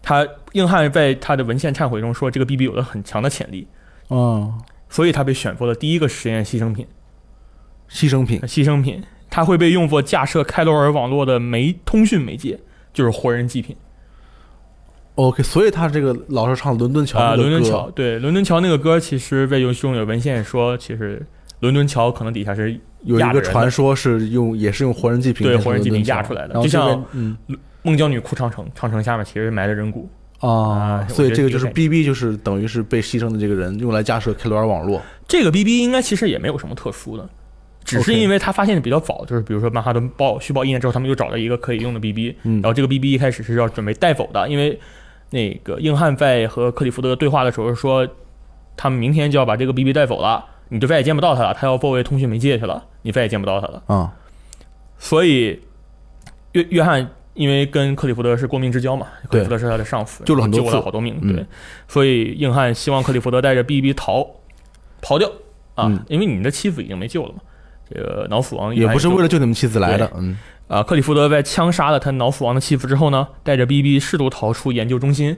[0.02, 3.68] 他硬汉在他的文献忏悔中说，这个 BB 有了很强的潜力，
[4.08, 4.54] 哦，
[4.90, 6.88] 所以他被选作了第一个实验牺牲品。
[7.90, 12.58] 牺牲品，牺牲品，它会被用作架设开罗尔网络的媒通讯媒介，
[12.94, 13.76] 就是活人祭品。
[15.16, 21.22] OK，所以他这个老是唱伦敦桥啊、伦敦桥，对，伦敦桥那个歌，其实在游戏中有文献说，其实
[21.60, 26.54] 伦敦桥可能底下是有一个传说是用也是用活人祭品对活人祭品压出来的。
[26.62, 27.36] 就像嗯
[27.84, 30.10] 孟姜女哭长城，长城下面其实埋的人骨。
[30.39, 35.00] 啊啊，所以这个就是我觉得这个 BB 就是等于是被牺牲的这个人用来架设 K 罗尔网络。
[35.28, 37.30] 这个 BB 应该其实也没有什么特殊的，
[37.84, 44.80] 只是因为他发现的比较早，就是比如说曼哈顿报虚报一年之后，他们又找到一个可以用的 BB，嗯然后这个 BB 一开始是要准备带走的，因为
[45.30, 48.08] 那个硬汉在和克里福德对话的时候说，
[48.76, 53.84] 他们明天就要把这个 BB 带走了，你就再也见不到他了，他要作为通讯媒介去了，你再也见不到他了。
[53.86, 54.12] 啊，
[54.98, 55.62] 所以
[56.54, 61.36] 约约翰因为跟克里福德是过命之交嘛，克里福德是他的上司，救了很多次救了好多命，嗯。
[61.36, 61.46] 对，
[61.88, 64.28] 所以硬汉希望克里福德带着 BB 逃
[65.02, 65.30] 逃掉。
[65.76, 66.04] 啊，嗯。
[66.08, 67.39] 因为你的妻子已经没救了嘛，
[67.89, 70.38] 这个脑死亡也不是为了了救你们妻子来的，嗯。
[70.67, 75.36] 啊，克里福德在枪杀了他脑死亡的妻子之后呢，带着 BB 试图逃出研究中心，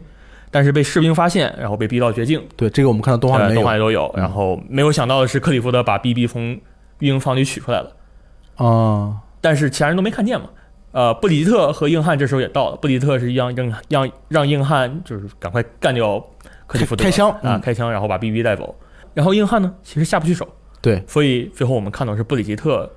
[0.52, 6.60] 但是被士兵发现，然后被逼到绝境，对，这个我们看到动画里动画里都有，嗯然后没有想到的是，克里福德把 BB 从
[7.00, 7.96] 育婴房里取出来了。
[8.56, 10.48] 啊，但是其他人都没看见嘛。
[10.94, 16.24] 呃，布里吉特和硬汉这时候也到了，布里吉特是让让让让硬汉就是赶快干掉
[16.68, 18.74] 克里福德开开枪啊，嗯开枪，然后把 BB 带走。
[19.16, 20.48] 然后硬汉呢其实下不去手，
[20.82, 22.90] 对，所以最后我们看到是布里吉特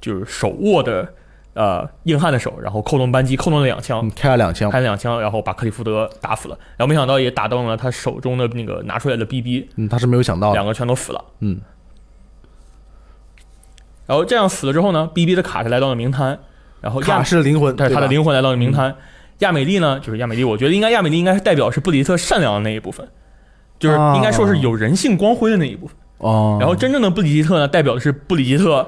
[0.00, 1.12] 就是手握的
[1.54, 11.24] 呃硬汉的手，然后扣动扳机，扣动了两枪嗯，，开了两枪开，了两枪，然后把克里福德打死了，然后没想到也打动了他手中的那个拿出来的 BB，嗯，他是没有想到，两个全都死了。
[11.40, 11.60] 嗯，
[14.06, 16.38] 然后这样死了之后呢，BB 的卡是来到了明滩，
[16.82, 18.94] 然后亚卡是灵魂，但是他的灵魂来到了名滩。
[19.38, 23.08] 亚美丽呢，就是亚美丽，我觉得应该亚美丽应该是代表是布里吉特善良的那一部分，
[23.78, 25.96] 就是啊应该说是有人性光辉的那一部分。
[26.18, 28.86] 哦，然后真正的布里吉特呢，代表的是布里吉特，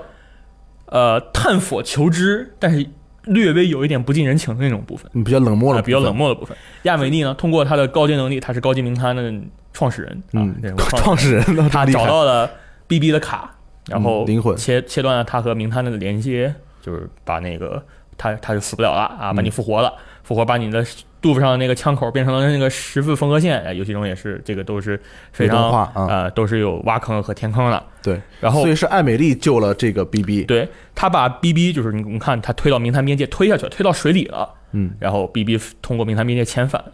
[0.87, 2.87] 呃，探索求知，但是
[3.25, 6.57] 略微有一点不近人情的那种部分，嗯比较冷漠啊、了，比较冷，漠的部分。
[6.83, 9.33] 亚美丽呢，通过她的高阶能力，她是高级名滩的
[9.73, 12.49] 创始人，啊嗯创始人呢，他找到了
[12.87, 13.51] BB 的卡，
[13.89, 17.83] 然后嗯灵魂切切断了他和名滩的连接，就是把那个
[18.18, 19.92] 他他就死不了了啊，嗯把你复活了，
[20.23, 20.85] 复活把你的
[21.23, 25.01] 肚子上的那个枪口变成了那个十字缝合线，哎，游戏中也是这个都是
[25.33, 36.85] 非常啊呃都是有挖坑和填坑的，对，然后所以是艾美丽救了这个 BB，对他把 BB 就是你你看他推到明滩边界推下去了，推到水里了，嗯，然后 BB 通过明滩边界遣返，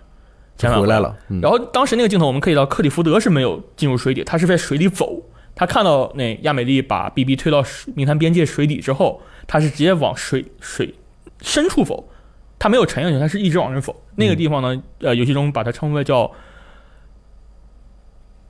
[0.57, 0.81] 遣返。
[0.81, 5.21] 回来了，嗯，然后当时那个镜头，我们可以到克里福德是没有进入水底，他是在水里走。
[5.53, 9.21] 他看到那亚美丽把 BB 推到水冥滩边界水底之后，
[9.51, 10.95] 他是直接往水水
[11.43, 12.09] 深处否，
[12.57, 14.01] 他没有沉下去，他是一直往上否。
[14.15, 16.31] 那个地方呢，呃，游戏中把它称为叫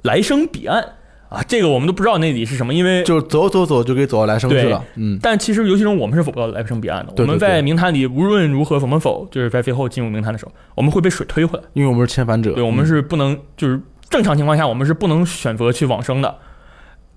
[0.03, 0.97] 来生彼岸。
[1.31, 7.13] 啊，这个我们都不知道那里是什么，因为就是走走走就可以走到来生去了，嗯，但其实游戏中我们是走不到来生彼岸的。
[7.13, 11.65] 对对我们在冥滩里无论如何怎么否，就是在最后进入冥滩的时候，我们会被水推回来。
[11.73, 12.87] 因为我们是遣返者，对，我们嗯。
[12.87, 16.37] 是不能，就是正常情况下我们是不能选择去往生的，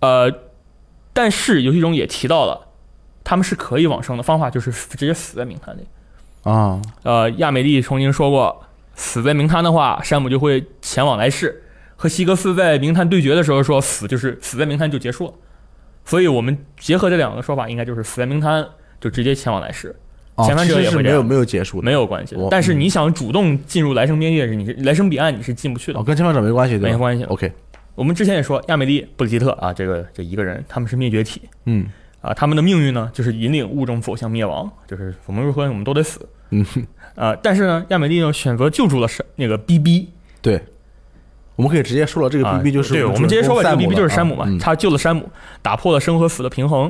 [0.02, 0.32] 呃，
[1.12, 2.68] 但是游戏中也提到了，
[3.24, 5.82] 他们是可以往生的方法，就是直接死在冥滩里。
[6.44, 8.64] 啊，呃，亚美利曾经说过，
[8.96, 11.64] 死在冥滩的话，山姆就会前往来世。
[11.96, 15.34] 和希格斯在冥滩对决的时候说，死就是死在冥滩就结束了。
[16.04, 18.68] 所以我们结合这两个说法，应该就是死在冥滩
[19.00, 19.96] 就直接前往来世，
[20.36, 22.36] 哦遣返者也没有没有结束的，没有关系。
[22.52, 26.04] 但是你想主动进入来生边界时，你是来生彼岸你是进不去的哦，。
[26.04, 26.92] 跟遣返者没关系，对？
[26.92, 27.50] 没关系 OK，
[27.96, 31.86] 我们之前也说，亚美利、布里吉特啊，这个这一个人，他们是灭绝体嗯
[32.24, 36.66] 啊，他们的命运呢，就是引领物种走向灭亡，就是我们如何我们都得死嗯，
[37.16, 37.36] 啊。
[37.44, 40.08] 但是呢，亚美利呢选择救助了山那个 BB
[40.42, 40.60] 对，
[41.58, 45.30] 我们可以直接说了，这个啊，BB 就是对，我们们直接说吧，这个 BB 就是山姆嘛，嗯他救了山姆，
[45.62, 46.90] 打破了生和死的平衡。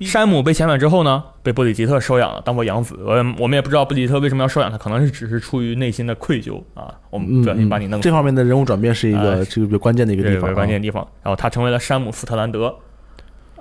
[0.00, 2.96] 山姆被遣返之后呢，被布里吉特收养了，当做养子。
[3.04, 11.04] 我我们也不知道布里吉特为什么要收养他，可能是只是出于内心的愧疚啊，我们嗯，不小心把你弄这方面的人物转变是一啊个这个比较关键的一个地方关键地方。
[11.22, 12.72] 然后他成为了山姆斯特兰德，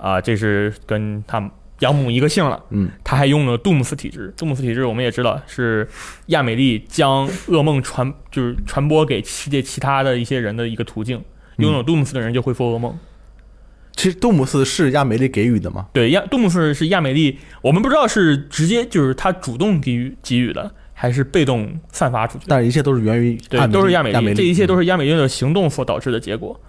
[0.02, 2.64] 啊，这是跟他养母一个姓了。
[2.70, 5.88] 嗯，他还用了杜姆斯体质，杜姆斯体质我们也知道是
[6.28, 11.24] 亚美丽将噩梦传就是传播给世界其他的一些人的一个途径。
[11.58, 12.96] 拥有杜姆斯的人就会做噩梦。
[13.96, 22.50] 其实杜姆斯是亚美丽给予的吗，对，亚杜姆斯是亚美丽，我们不知道是直接就是他主动给予给予的，还是被动散发出去的。
[22.50, 26.62] 但一切都是源于对，都是亚美丽这一切都是是亚美丽的行动所导致的结果。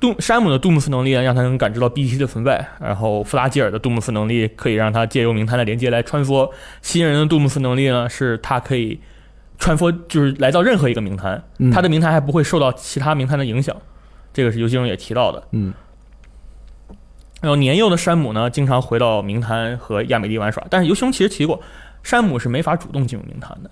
[0.00, 8.98] 杜山姆的杜姆斯能力呢，让他能感知到 BT 的存在；然后弗拉基尔的杜姆斯能力可以让他借由冥滩的连接来穿梭；新人的杜姆斯能力呢，是他可以
[9.58, 13.76] 穿梭，就是来到任何一个冥滩，嗯他的冥滩还不会受到其他冥滩的影响。
[14.32, 15.42] 这个是游戏中也提到的。
[15.52, 15.72] 嗯
[17.42, 21.60] 然后年幼的山姆呢，经常回到名滩和亚美丽玩耍，但是游戏中其实提过，
[22.02, 23.70] 山姆是没法主动进入名滩的，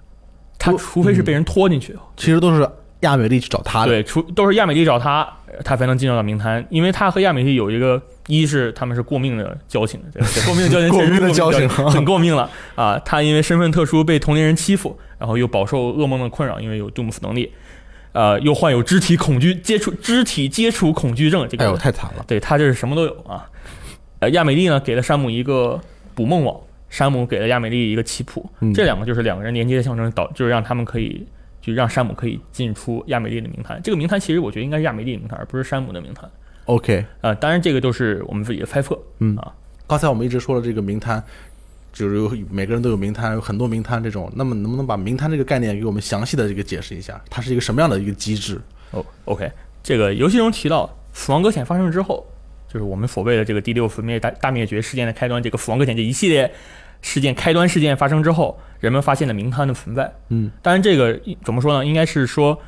[0.59, 1.95] 他除非是被人拖进去。
[2.17, 2.67] 其实都是
[3.01, 5.29] 亚美丽去找他的，对，除都是亚美丽找他，
[5.65, 12.99] 他才能进入到名单，因为他和亚美丽有一个，一是他们是过命的交情，这这过命的交情，过命的交情 很过命了啊！
[13.05, 17.53] 他因为身份特殊被同龄人欺负，然后又饱受噩梦的困扰，因为有杜姆斯能力，
[18.13, 23.47] 呃，又患有肢体恐惧接触肢体接触恐惧症，这个哎呦太惨了，对他这是什么都有啊。
[24.19, 25.81] 呃，亚美丽呢给了山姆一个
[26.17, 26.57] 捕梦网，
[26.91, 31.25] 山姆给了亚美丽一个棋谱，嗯这两个就是两个人连接的象征，导就是让他们可以
[31.69, 33.81] 就让山姆可以进出亚美利的名滩。
[33.83, 36.29] 这个名滩其实我觉得应该是亚美丽的冥滩，而不是山姆的名滩。
[36.65, 38.99] OK，呃，当然这个都是我们自己的猜测。
[39.19, 39.55] 嗯啊，
[39.87, 41.23] 刚才我们一直说了这个名滩，
[41.93, 47.21] 就是有每个人都有名滩，有很多名滩这种，那么能不能把名滩这个概念给我们详细的这个解释一下？
[47.31, 48.61] 它是一个什么样的一个机制？
[48.91, 49.51] 哦，OK，
[49.83, 52.27] 这个游戏中提到死亡搁浅发生之后，
[52.69, 56.51] 就是我们所谓的这个第六次灭大大灭绝事件的开端，这个死亡搁浅这一系列
[57.03, 60.13] 事件开端事件发生之后，人们发现了明滩的存在。
[60.29, 61.85] 嗯，当然，这个怎么说呢？
[61.85, 62.61] 应该是说，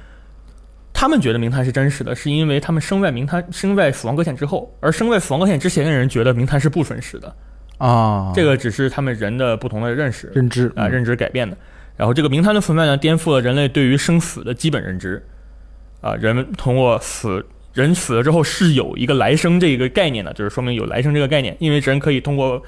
[0.92, 7.34] 他们觉得明滩是真实的，是因为他们生在明滩，生在死亡搁浅之后，而生在死亡搁浅之前的人觉得明滩是不真实的。
[7.78, 11.56] 啊，这个只是他们人的不同的认识认知啊、嗯认知改变的。
[11.96, 15.22] 然后这个明滩的存在呢，颠覆了人类对于生死的基本认知。
[16.00, 22.62] 啊、人们通过死人死了之后是有一个来生这个概念的，就是说明有来生这个概念，因为人可以通过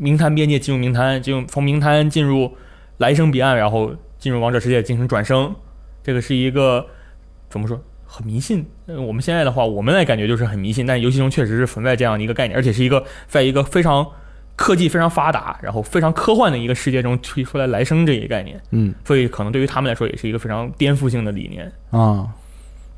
[0.00, 2.56] 冥滩边界进入冥滩，进入从冥滩进入
[2.98, 5.54] 来生彼岸，然后进入王者世界进行转生。
[6.02, 6.86] 这个是一个
[7.50, 7.80] 怎么说？
[8.12, 8.66] 很迷信。
[8.86, 14.04] 呃我们现在的话，我们来感觉就是很迷信，但游戏中确实是存在这样的一个概念，而且是一个在一个非常
[14.56, 21.70] 科技非常发达，然后非常科幻的一个世界中推出来来生这一概念，嗯所以可能对于他们来说也是一个非常颠覆性的理念。
[21.90, 22.26] 啊，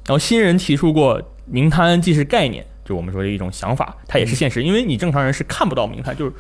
[0.07, 1.21] 然后新人提出过
[1.53, 6.33] 冥滩既是概念，就我们说的一种想法，它也是现实，因为你正常人是看不到冥滩，就是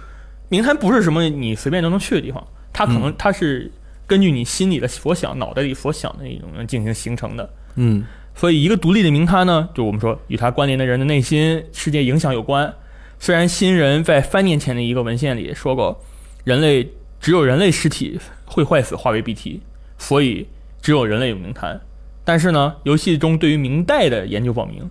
[0.52, 3.72] 冥滩不是什么你随便都能去的地方，它可能它是
[4.06, 7.48] 根据你心里的所想、脑袋里所想的那种进行形成的。
[7.76, 12.70] 嗯所以，一个独立的名滩呢，就我们说与它关联的人的内心世界影响有关。
[13.18, 15.98] 虽然新人在三年前的一个文献里说过，
[16.44, 16.86] 人类
[17.18, 19.60] 只有人类尸体会坏死，化为 BT，
[19.96, 20.46] 所以
[20.82, 21.80] 只有人类有名滩。
[22.24, 24.90] 但是呢，游戏中对于明代的研究表明，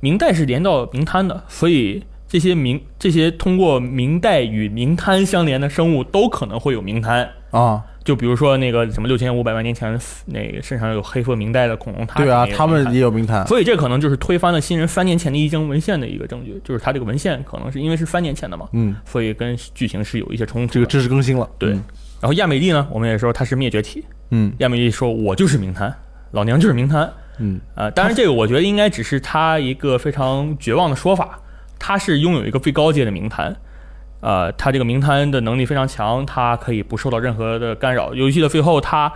[0.00, 7.28] 明代是连到名滩的，所以这些明这些通过明代与明滩相连的生物都可能会有明滩。
[7.50, 20.72] 啊，就比如说那个什么六千五百万年前那个身上有黑色明代的恐龙，它对啊，他们也有明滩，所以这可能就是推翻了新人三年前的一经文献的一个证据，就是他这个文献可能是因为是三年前的嘛，嗯，所以跟剧情是有一些冲突。
[20.72, 21.74] 这个知识更新了，对。
[21.74, 21.84] 嗯。
[22.22, 24.50] 然后亚美丽呢，我们也说它是灭绝体，嗯。
[24.60, 25.94] 亚美丽说我就是明滩，
[26.30, 27.12] 老娘就是明滩。
[27.38, 27.60] 嗯。
[27.74, 31.38] 啊、当然这个我觉得应该只是他一个非常绝望的说法，
[31.82, 33.56] 他是拥有一个最高阶的名摊。
[34.20, 38.14] 呃，他这个名摊的能力非常强，他可以不受到任何的干扰。
[38.14, 39.12] 游戏的最后，他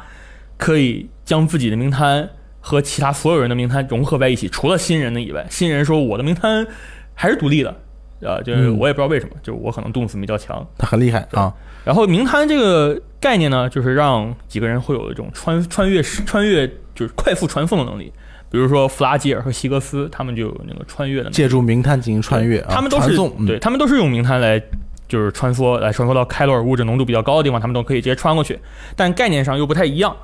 [0.56, 2.28] 可以将自己的名摊
[2.60, 5.46] 和其他所有人的名摊融合在一起，除了新人的以外。
[5.48, 6.66] 新人说我的名摊
[7.14, 7.72] 还是独立的，
[8.20, 10.66] 呃，就是嗯我也不知道为什么，就是我可能动词比较强。
[10.76, 18.12] 他很厉害啊，然后名摊这个概念呢，就是让几个人会有一种穿穿越时穿越就是快速传送的能力。
[18.56, 21.28] 比如说弗拉基尔和希格斯，他们就有那个穿越的。
[21.28, 23.14] 借助冥探进行穿越啊，他们都是
[23.46, 24.58] 对他们都是用冥探来
[25.06, 28.58] 就是穿梭，来穿梭到开罗尔物质浓度比较高的地方，他们都可以直接穿过去。
[28.96, 30.16] 但概念上又不太一样。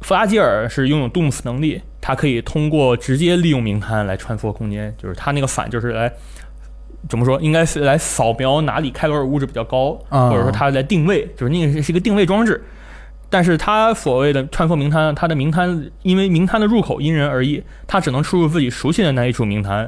[0.00, 6.12] 弗拉基尔是拥有杜姆斯能力，他可以通过直接利用名探来穿梭空间，就是他那个反就是来
[7.08, 12.60] 怎么说，应该是来扫描哪里开罗尔物质比较高，啊或者说他来定位，就是那个是一个定位装置。
[13.30, 19.84] 但是他所谓的穿梭名滩，他的名滩因为名滩的入口因人而异，他只能出入自己熟悉的那一处名滩，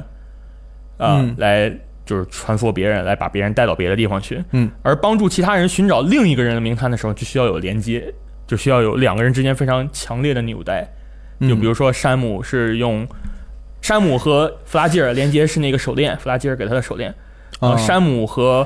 [0.97, 1.69] 啊、嗯来
[2.05, 4.43] 就是穿梭别人，来把别人带到别的地方去。
[4.51, 8.13] 嗯，而帮助其他人寻找另一个人的名滩的时候，就需要有连接，
[8.47, 10.87] 就需要有两个人之间非常强烈的纽带。
[11.41, 13.05] 就比如如说山姆是用
[13.81, 17.13] 山姆和弗拉基尔连接是那个手链，弗拉基尔给他的手链。
[17.59, 18.65] 然啊后山姆和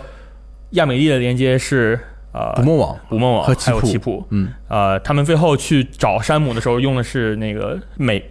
[0.71, 1.99] 亚美丽的连接是
[2.37, 2.97] 呃捕梦网。
[3.09, 4.25] 捕梦网和还有棋棋谱。
[4.29, 4.49] 嗯。
[4.67, 8.23] 呃，他们最后去找山姆的时候用的是那个每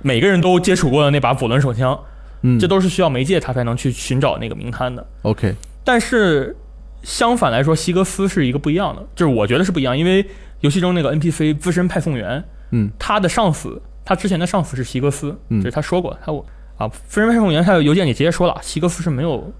[0.00, 1.98] 每个人都接触过的那把左轮手枪，
[2.42, 5.04] 嗯，这都是需要媒介他才能去寻找那个名摊的。
[5.22, 6.56] OK 但是
[7.02, 10.24] 相反来说，希格斯是一个不一样的，就是我觉得是不一样，因为
[10.60, 15.60] 游戏中那个 NPC 资深派送员，嗯，他的上司，他之前的上司是希格斯，嗯。
[15.60, 16.44] 就是他说过，他我
[16.76, 19.52] 啊，资深派送员他的邮件里直接说了，希格斯是没有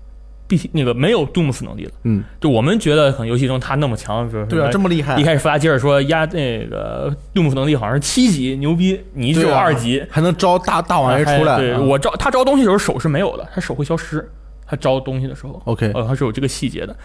[0.48, 11.78] 必那个没有杜姆斯能力的，嗯，就我们觉得可能游戏中他那么强，就是对啊，这么厉害一，开始弗拉基尔说压那个杜姆斯能力好像是七级，牛逼，你只有二级，还能招大大玩意儿出来，对啊。
[11.78, 14.26] 我招他招东西的时候手是没有的，他手会消失，
[14.66, 15.60] 他招东西的时候。
[15.66, 16.96] OK 呃，他是有这个细节的，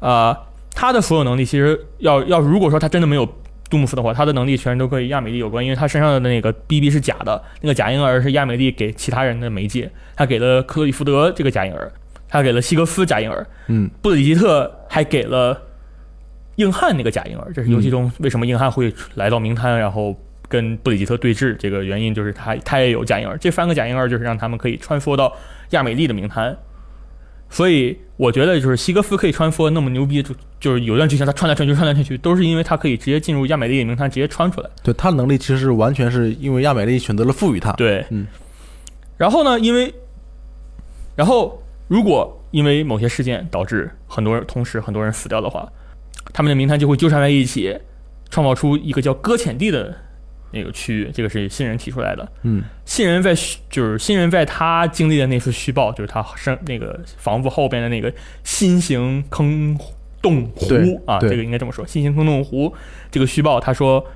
[0.00, 0.36] 呃，
[0.74, 3.26] 他的所有能力其实要要如果说他真的没有
[3.70, 11.90] 杜姆斯的话，他的能力全都跟亚美丽有关，因为他身上的那个 BB 是假的，那个假婴儿是亚美丽给其他人的媒介，他给了克洛伊福德这个假婴儿，
[12.30, 15.60] 他给了希格斯假婴儿，嗯布里吉特还给了
[16.56, 20.16] 硬汉那个假婴儿，这是游戏中为什么硬汉会来到名滩，然后。
[20.50, 25.32] 跟布里吉特对峙，这个原因就是他他也有假婴儿，这三个假婴儿就是让他们可以穿梭到
[25.68, 26.58] 亚美丽的名滩，
[27.48, 34.68] 所以我觉得就是希格斯可以穿梭那么牛逼，就就是有段剧情他穿来穿去穿来穿去，都是因为他可以直接进入亚美丽的冥滩直接穿出来。
[34.82, 38.26] 对他的能力其实是完全是因为亚美丽选择了赋予他，对，嗯。
[39.16, 39.94] 然后呢，因为，
[41.14, 41.59] 然后
[41.90, 45.68] 如果因为某些事件导致很多人同时很多人死掉的话，
[46.32, 47.76] 他们的冥滩就会纠缠在一起，
[48.30, 49.92] 创造出一个叫搁浅地的
[50.52, 51.10] 那个区域。
[51.12, 52.30] 这个是新人提出来的。
[52.42, 53.34] 嗯新人在
[53.68, 58.12] 就是新人在他经历的那次虚报，就是他生那个房子后边的那个
[58.44, 59.76] 新型坑
[60.22, 62.72] 洞湖啊，这个应该这么说，新型坑洞湖
[63.10, 64.06] 这个虚报，他说。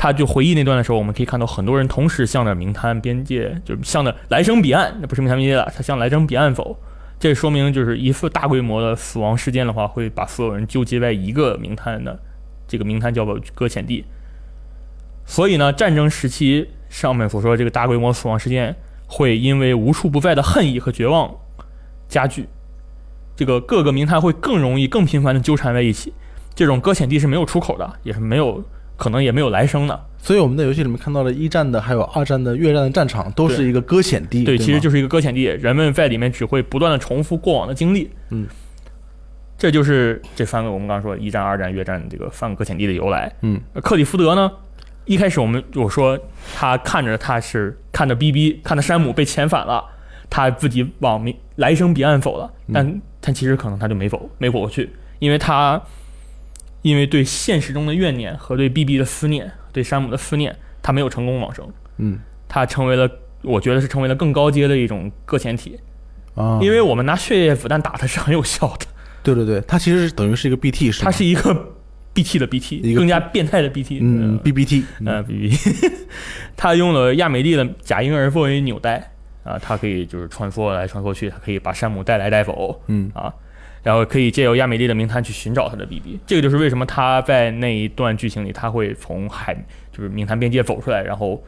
[0.00, 6.78] 他就回忆那段的时候，我们可以看到很多人同时向着明滩边界，就是向着来生彼岸，那不是明滩边界了，他向来生彼岸走。
[7.18, 12.18] 这说明就是一次大规模的死亡事件的话，会把所有人纠结在一个名滩的，
[12.66, 14.04] 这个名滩叫做搁浅地。
[15.26, 21.34] 所以呢，战争时期上面所说的这个大规模死亡事件，会因为无处不在的恨意和绝望
[22.08, 22.48] 加剧，
[23.36, 26.14] 这个各个名滩会更容易、更频繁的纠缠在一起。
[26.54, 28.64] 这种搁浅地是没有出口的，也是没有
[28.98, 29.98] 可能也没有来生的。
[30.20, 34.44] 所以我们在游戏里面看到了一战的，还有二战的越战的战场，都是一个搁浅地。
[34.44, 38.10] 对，对，其实就是一个搁浅地，人们在里面只会不断的重复过往的经历。
[38.30, 38.46] 嗯，
[39.56, 43.32] 这就是这三个我们刚刚说一战、二战、越战这个三个搁浅地的由来。
[43.42, 44.50] 嗯，克里福德呢，
[45.04, 46.18] 一开始我们我说
[46.54, 49.84] 他看着他是看着 BB，看着山姆被遣返了，
[50.28, 54.90] 他自己往明来生彼岸走了，但但其实可能他就没走，没走过去，
[55.20, 55.80] 因为他
[56.88, 61.68] 因为对现实中的怨念和对 BB 的思念，对山姆的思念，他没有成功往生，
[61.98, 62.18] 嗯。
[62.48, 63.06] 他成为了
[63.42, 65.78] 我觉得是成为了更高阶的一种个前体，
[66.34, 68.86] 啊，因为我们拿血液子弹打他是很有效的，
[69.22, 71.04] 对对对，它其实是等于是一个 BT，是吗？
[71.04, 71.54] 它是一个
[72.14, 75.52] BT 的 BT，更加变态的 BT，嗯 BBT，呃，BB，
[76.56, 79.12] 他用了亚美丽的假婴儿作为纽带
[79.44, 83.10] 啊，它可以就是穿梭来穿梭去，它可以把山姆带来带走嗯。
[83.14, 83.32] 啊，
[83.88, 89.54] 然后可以借由亚美丽的名滩去寻找他的 BB，这个就是为什么他在那一段剧情里他会从海
[89.90, 91.42] 就是名滩边界走出来，然后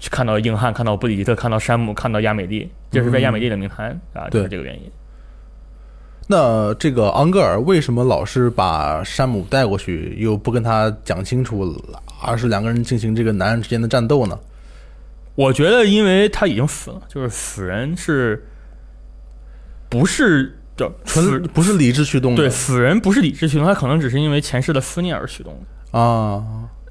[0.00, 4.90] 去看到硬汉，看到布里吉特，看到山姆，看到亚美丽，这是在亚美丽的名滩啊，就是这个原因。
[6.26, 11.80] 那这个昂格尔为什么老是把山姆带过去，又不跟他讲清楚，
[12.20, 14.36] 而是两个人进行这个男人之间的战斗呢？
[15.36, 18.44] 我觉得，因为他已经死了，就是死人是
[19.88, 25.98] 不是的纯死不是理智驱动的，对死人不是理智驱动，他可能只是因为前世的思念而驱动的。
[25.98, 26.42] 啊，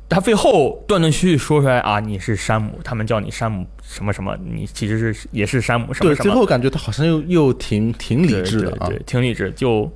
[0.08, 9.92] 他最后断断续续说出来啊，你是山姆，他们叫你山姆什么什么，你其实是也是山姆什么对，什么，最后感觉他好像又又挺挺理智的啊对，对，对挺理智，就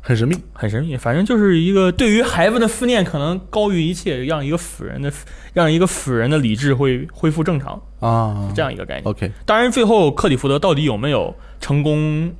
[0.00, 0.36] 很神秘。
[0.52, 0.96] 很神秘。
[0.96, 5.12] 反正就是一个对于孩子的思念可能高于一切，让一个死人的
[5.52, 9.04] 让一个死人的理智会恢复正常，啊，这样一个概念。
[9.04, 12.32] OK，当然，最后克里福德到底有没有成功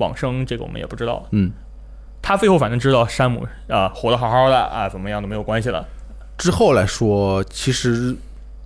[0.00, 1.24] 往生，这个我们也不知道。
[1.30, 1.52] 嗯，
[2.20, 5.86] 他最后反正知道山姆啊、活得好好的啊，怎么样都没有关系了。
[6.36, 8.16] 之后来说，其实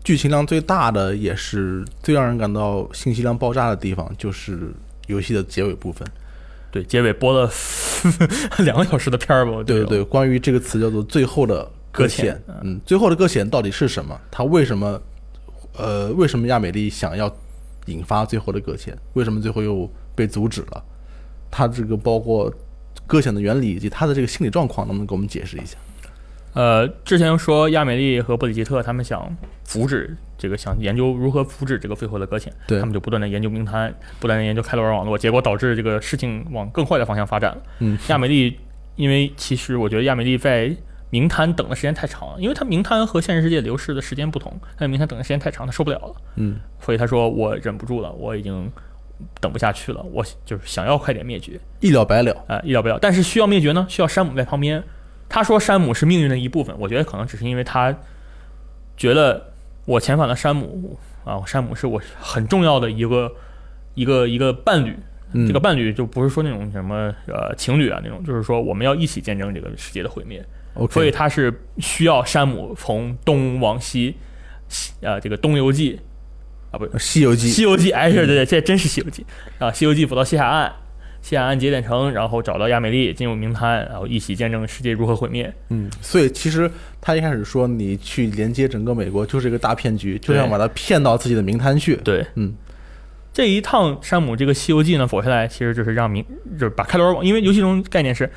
[0.03, 4.73] 剧情量最大的，也是最让人感到信息量爆炸的地方，就是
[5.09, 6.07] 游戏的结尾部分。
[6.71, 7.49] 对，结尾播了
[8.65, 14.21] 两个小时的片儿吧，对对对，关于这个词叫做“最后的搁浅”，嗯，最后的搁浅到底是什么？
[14.31, 15.01] 他为什么，
[15.77, 17.33] 呃，为什么亚美丽想要
[17.87, 18.97] 引发最后的搁浅？
[19.13, 20.85] 为什么最后又被阻止了？
[21.57, 22.53] 它这个包括
[23.07, 25.77] 搁浅的原理以及他的这个心理状况，能不能给我们解释一下？
[26.55, 29.33] 呃，之前说亚美利和布里吉特他们想
[29.63, 37.63] 阻止这个，想研究如何阻止这个最后的搁浅，对他们就不断的研究名滩，不断的研究开罗尔网络，结果导致这个事情往更坏的方向发展了。
[37.79, 38.59] 嗯，亚美利，
[38.97, 40.75] 因为其实我觉得亚美利在
[41.11, 48.71] 名滩等的时间太长了，因为他名滩和现实世界流逝的时间不同，他在名滩等的时间太长，他受不了了，嗯，所以他说我忍不住了，我已经
[49.41, 51.59] 等不下去了，我就是想要快点灭绝。
[51.81, 52.45] 一了百了。
[52.49, 52.99] 啊、一了百了。
[53.01, 54.83] 但是需要灭绝呢，需要山姆在旁边。
[55.29, 57.95] 他说山姆是命运的一部分，我觉得可能只是因为他
[58.97, 59.53] 觉得
[59.87, 63.33] 我遣返了山姆啊，山姆是我很重要的一个
[63.95, 64.97] 一个一个伴侣。
[65.33, 70.45] 嗯，这个伴侣就不是说那种什么呃情侣啊那种，就是说我们要一起见证这个世界的毁灭。
[70.91, 74.17] 所以他是需要山姆从东往西，
[74.69, 75.97] 西呃这个《东游记》
[76.75, 79.25] 啊不《西游记》西游记，哎，是对对，这真是西游记
[79.59, 79.71] 啊！
[79.71, 80.73] 西游记走到西海岸，
[81.23, 85.53] 西海岸节点城，然后找到亚美丽，进入名滩，然后一起见证世界如何毁灭。
[85.69, 86.69] 嗯，所以其实
[87.01, 91.95] 他一开始说你去连接整个美国就是一个大骗局，就想把他骗到自己的名滩去。
[91.97, 92.53] 对，嗯，
[93.33, 96.25] 这一趟山姆这个西游记呢走下来，其实就是让明
[96.59, 98.29] 就是把开罗尔网，因为游戏中概念是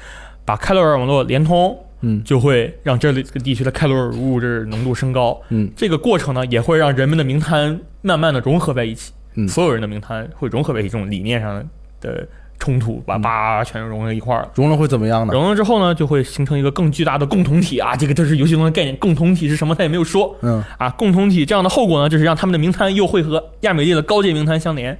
[0.45, 5.41] 把开罗尔网络连通，嗯就会让这里这个地区的开罗尔物质浓度升高。
[5.49, 9.13] 嗯这个过程呢，也会让人们的名滩慢慢的融合在一起。
[9.35, 11.63] 嗯所有人的名摊会融合在一起，这种理念上
[12.01, 12.27] 的
[12.57, 14.51] 冲突，把叭全融合一块儿了。
[14.55, 15.33] 融了会怎么样呢？
[15.33, 17.95] 融了之后呢，就会形成一个更巨大的共同体啊！
[17.95, 19.75] 这个这是游戏中的概念，共同体是什么？
[19.75, 20.89] 他也没有说嗯啊。
[20.91, 24.97] 共同体这样的后果呢，就是让他们的名摊又会和亚美丽的高阶名摊相连。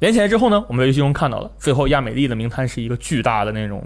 [0.00, 3.80] 连起来之后呢，我们在游戏中看到了，最后亚美丽的名摊是一个巨大的那种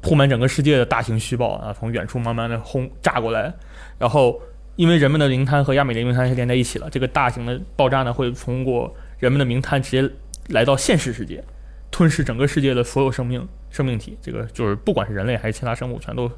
[0.00, 3.52] 铺满整个世界的大型虚报啊，从远处慢慢的轰炸过来，
[3.98, 4.40] 然后
[4.82, 10.12] 因为人们的灵滩和亚美丽名滩是连在一起了，这个大型的爆炸呢会通过人们的名滩直接
[10.48, 11.40] 来到现实世界，
[11.88, 14.18] 吞噬整个世界的所有生命生命体。
[14.20, 16.28] 这个就是不管是人类还是其他生物，全都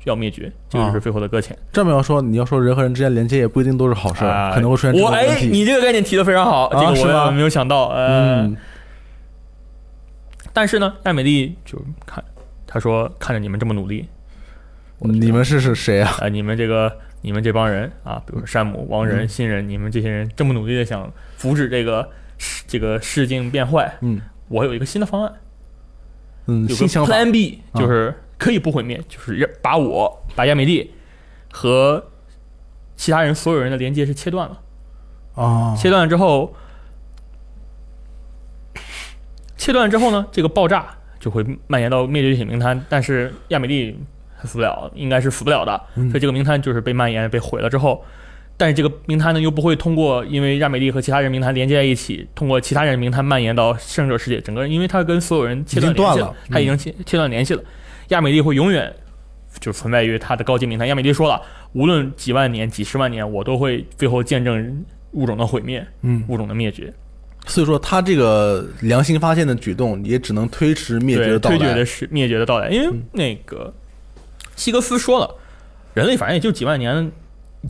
[0.00, 0.50] 需要灭绝。
[0.68, 1.56] 这个就是最后的搁浅。
[1.72, 5.40] 这么要说，你要说人和人之间连接也不一定都是好事可能会出现这我哎。
[5.42, 7.86] 你这个概念提的非常好，啊这个我没有想到。
[7.90, 8.56] 呃，嗯
[10.52, 12.22] 但是呢，艾美丽就看，
[12.66, 14.08] 他说看着你们这么努力，
[14.98, 16.16] 你们是是谁啊？
[16.18, 16.92] 啊、你们这个
[17.22, 19.28] 你们这帮人啊，比如说山姆、王仁、嗯。
[19.28, 22.10] 新人，你们这些人这么努力的想阻止这个
[22.66, 24.20] 这个事境变坏，嗯。
[24.48, 25.32] 我有一个新的方案，
[26.46, 27.80] 嗯，有个新，Plan B，啊。
[27.80, 30.92] 就是可以不毁灭，就是让把我把亚美利
[31.50, 32.10] 和
[32.96, 34.60] 其他人所有人的连接是切断了。
[35.34, 36.54] 啊，切断了之后，
[39.56, 43.98] 切断了之后呢，这个爆炸就会蔓延到灭绝体名单，但是亚美利
[44.42, 48.04] 他死不了，应该是死不了的，嗯所以这个名单就是被蔓延、被毁了之后。
[48.56, 54.40] 但是这个名单呢，又不会通过因为亚美利和其他人名单连接在一起，通过其他人名单蔓延到胜者世界。
[54.40, 57.62] 整个，因为他跟所有人切断断联系了他已经切切断联系了。
[58.08, 58.94] 亚美利会永远
[59.58, 60.86] 就存在于他的高级名单。
[60.86, 61.40] 亚美利说了，
[61.72, 65.84] 无论几万年、几十万年，我都会最后见证物种的毁灭。
[66.02, 66.92] 嗯，物种的灭绝，
[67.46, 71.86] 所以说他这个良心发现的举动也只能推迟灭绝的到来推绝的。
[71.86, 72.68] 是灭绝的到来。
[72.68, 73.72] 因为嗯那个
[74.56, 75.34] 希格斯说了，
[75.94, 77.10] 人类反正也就几万年，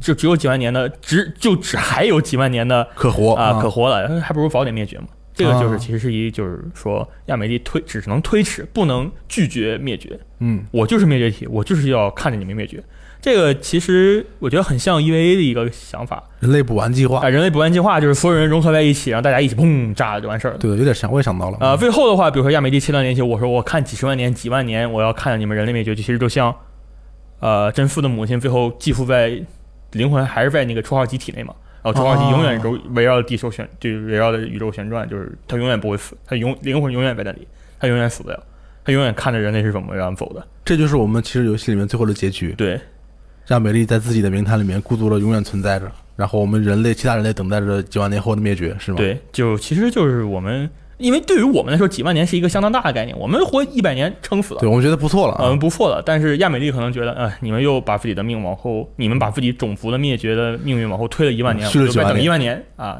[0.01, 5.07] 就只有几万年的，只就只还有几万年的 可活啊可活了，还不如早点灭绝嘛。
[5.35, 10.18] 这个就是啊其实是一就是说亚美利推只能推迟，不能拒绝灭绝。
[10.41, 12.83] 嗯我就是灭绝体，我就是要看着你们灭绝。
[13.18, 20.59] 这个其实我觉得很像 EVA 的一个想法人类补完计划啊，，人类补完计划就是所有人融合在一起，然后大家一起砰炸了就完事儿了。
[20.59, 26.55] 对，有点像，我也想到了啊，最后的话，比如说亚美利切断联系，我说我看几十万年、几万年，我要看你们人类灭绝，其实就像，
[27.43, 29.36] 呃，真父的母亲最后寄附在
[29.90, 37.49] 灵魂还是在那个初号机体内嘛，然后初号机永远围围绕着地球旋，就是围绕着宇宙旋转，就是它永远不会死，它永灵魂永远在那里，
[37.80, 38.40] 它永远死不了，
[38.84, 40.47] 它永远看着人类是怎么样走的。
[40.64, 42.80] 这就是我们其实游戏里面最后的结局，对
[43.45, 50.70] 让美丽在自己的名单里面孤独的永远存在着，然后我们人类其他人类等待着几万年后的灭绝，是吗？，对，就其实就是我们，
[51.03, 54.61] 因为对于我们来说，几万年是一个相当大的概念，我们活一百年撑死了。
[54.61, 55.59] 对我们觉得不错了啊嗯，。
[55.59, 56.00] 不错了。
[56.05, 62.98] 但是亚美利可能觉得，呃，你们又把自己的命往后，你们把自己种族的灭绝的命运往后推了一万年，我就再几万年等一万年啊。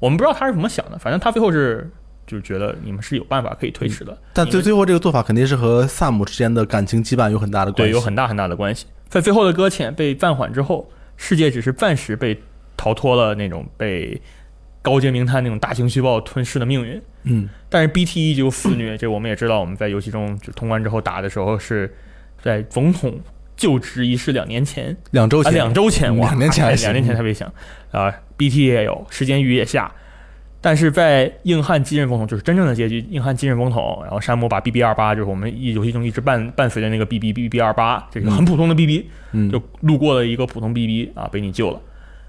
[0.00, 1.90] 我们不知道他是怎么想的，反正他最后是
[2.26, 7.92] 就是觉得你们是有办法可以推迟的，但最最后这个做法肯定是和萨姆之间的感情羁绊有很大的关对系。
[7.94, 8.86] 有很大很大的关系。
[9.08, 12.38] 在最后的搁浅被暂缓之后，世界只是暂时被
[12.76, 14.20] 逃脱了那种被
[14.82, 17.00] 高阶名探那种大型虚报吞噬的命运。
[17.24, 17.48] 嗯。
[17.68, 21.94] 但是 BT 依旧肆虐， 这我们也知道，我们在游戏中就通关之后打的时候是
[22.42, 23.20] 在总统
[23.56, 27.52] 就职仪式两年前，啊，两周前，两周前，哇，两年前两年前特别想。
[27.90, 29.90] 啊，BT 也有，时间雨也下，
[30.60, 41.80] 但是在硬汉继任总统就是真正的结局，硬汉继任总统，然后山姆把 BB 二八，就是我们一游戏中一直伴伴随的那个 BB BB 二八，这个很普通的 BB，、嗯，就路过了一个普通 BB 啊，被你救了。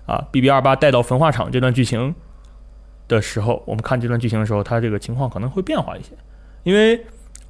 [0.06, 2.16] 啊，BB 二八带到焚化厂这段剧情
[3.10, 6.12] 的时候，我们看这段剧情的时候，它这个情况可能会变化一些，
[6.64, 7.05] 因为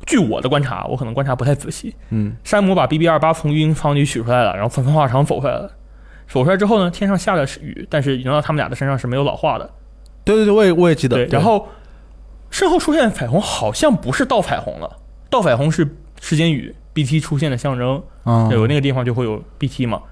[0.07, 5.71] 据我的观察，我可能观察不太仔细，嗯山姆把 BB 二八从运营舱里取出来了，然后从焚化厂走出来了。
[6.27, 9.69] 走出来之后呢，天上下了雨，但是轮到他们俩的身上是没有老化的。
[10.23, 11.15] 对对对，我也我也记得。
[11.15, 11.67] 对，然后
[12.51, 14.97] 身后出现的彩虹好像不是倒彩虹了，
[15.29, 20.03] 倒彩虹是时间雨 BT 出现的象征，啊，有那个地方就会有 BT 嘛。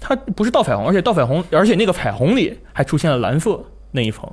[0.00, 4.26] 它不是倒彩虹，而且倒彩虹，而且那个彩虹里还出现了蓝色那一层。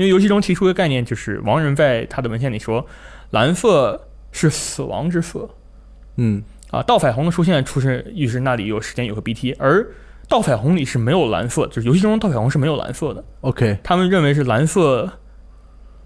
[0.00, 2.86] 因为游戏中提出一个概念，就是王仁在他的文献里说，
[3.32, 5.46] 蓝色是死亡之色，
[6.16, 6.42] 嗯。
[6.70, 9.84] 啊，倒彩虹的出现出是预示那里有时间有个 BT，而
[10.28, 13.24] 倒彩虹里是没有蓝色，就是游戏中倒彩虹是没有蓝色的。
[13.40, 15.10] ，OK，他们认为是蓝色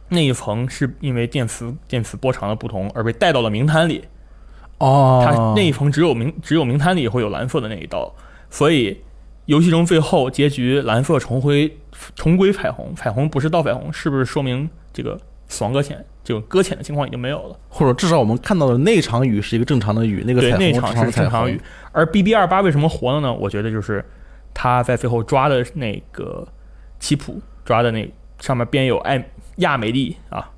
[0.09, 4.07] 那一层是因为电磁电磁波长的不同而被带到了名滩里，
[4.79, 8.15] 哦，它那一层只有名只有名滩里会有蓝色的那一道，
[8.49, 8.99] 所以
[9.47, 11.77] 游戏中最后结局蓝色重回
[12.15, 17.59] 重归彩虹，彩虹不是倒彩虹，是不是说明这个死亡搁浅这种搁浅的情况已经没有了？
[17.69, 21.61] 或者至少我们看到的那场雨是一个正常的雨，那个对，彩虹是正常雨。。
[21.93, 23.33] 而 BB 二八为什么活了呢？
[23.33, 24.03] 我觉得就是
[24.55, 26.49] 他在最后抓的那个
[26.99, 29.23] 棋谱，抓的那上面编有艾
[29.57, 30.51] 亚美利啊，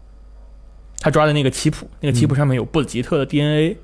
[1.00, 3.78] 他抓的那个棋谱，那个棋谱上面有布里吉特的 DNA，、嗯对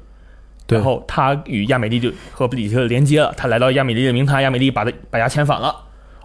[0.73, 5.75] 然后他与亚美利就和布里吉特连接了，他来到亚美利的名摊，亚美利把他把他遣返了。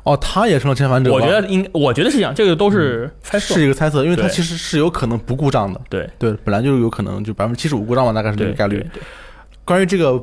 [0.04, 1.12] 哦，他也成了遣返者。
[1.12, 3.54] 我觉得应，我觉得是这样，这个都是猜测。
[3.54, 5.82] 是一个猜测，因为他其实是有可能不故障的。
[5.90, 8.86] 对对，本来就有可能就百分之七十五故障嘛，大概是这个概率
[9.66, 10.18] 关于这个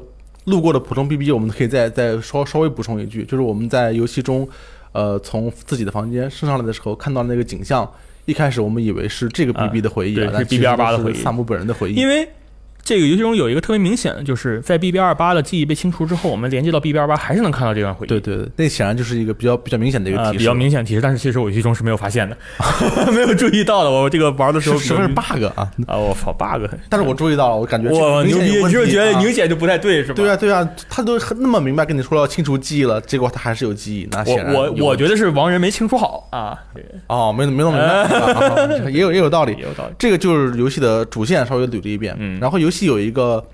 [0.44, 4.48] 路过的普通 BB，我们可以再再稍稍微补充一句，就是我们在游戏中，
[4.92, 7.86] 呃，从自己的房间升上来的时候看到那个景象，
[8.24, 11.94] 一开始我们以为是这个啊 BB 的回忆对是但其实 BB28 的回忆萨姆本人的回忆。
[11.94, 12.26] 因为
[12.84, 18.08] 这个游戏中有一个特别明显的，就是在 BB 二八的记忆被清除之后，我们连接到 BB 二八还是能看到这段回忆。
[18.08, 22.36] 对对对，那显然就是一个比较比较明显的一个啊、提示，比较明显的提示，但是其实我游戏中是没有发现的，
[23.10, 23.90] 没有注意到的。
[23.90, 25.70] 我这个玩的时候是是不是 bug 啊？
[25.86, 25.96] 啊？
[25.96, 26.66] 我操 bug！
[26.90, 30.14] 但是我注意到了，我感觉这我牛逼，明显有问你是不是觉得明显就不太对是吧？
[30.14, 38.04] 对啊，对啊，他都那么明白跟你说要清除记忆了，结果他还是有记忆，那我显然我有我觉得是王人没清除好啊，对，哦，没没弄明白，
[38.92, 39.62] 也有也有道理也。
[39.64, 39.94] 有道理。
[39.98, 42.14] 这个就是游戏的主线，稍微捋了一遍。
[42.18, 43.44] 嗯然后游戏有一个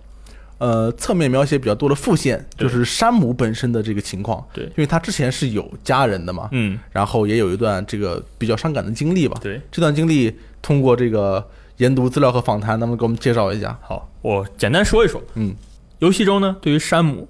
[0.59, 4.43] 呃侧面描写比较多的副线，就是山姆本身的这个情况。
[4.53, 4.65] 对。
[4.65, 9.37] 因为他之前是有家人的嘛，嗯，然后也有一段这个比较伤感的经历吧。
[9.43, 11.47] 对，这段经历通过这个
[11.77, 13.79] 研读资料和访谈，能不能给我们介绍一下？
[13.83, 15.23] 好，我简单说一说。
[15.35, 15.55] 嗯。
[15.99, 17.29] 游戏中呢，对于山姆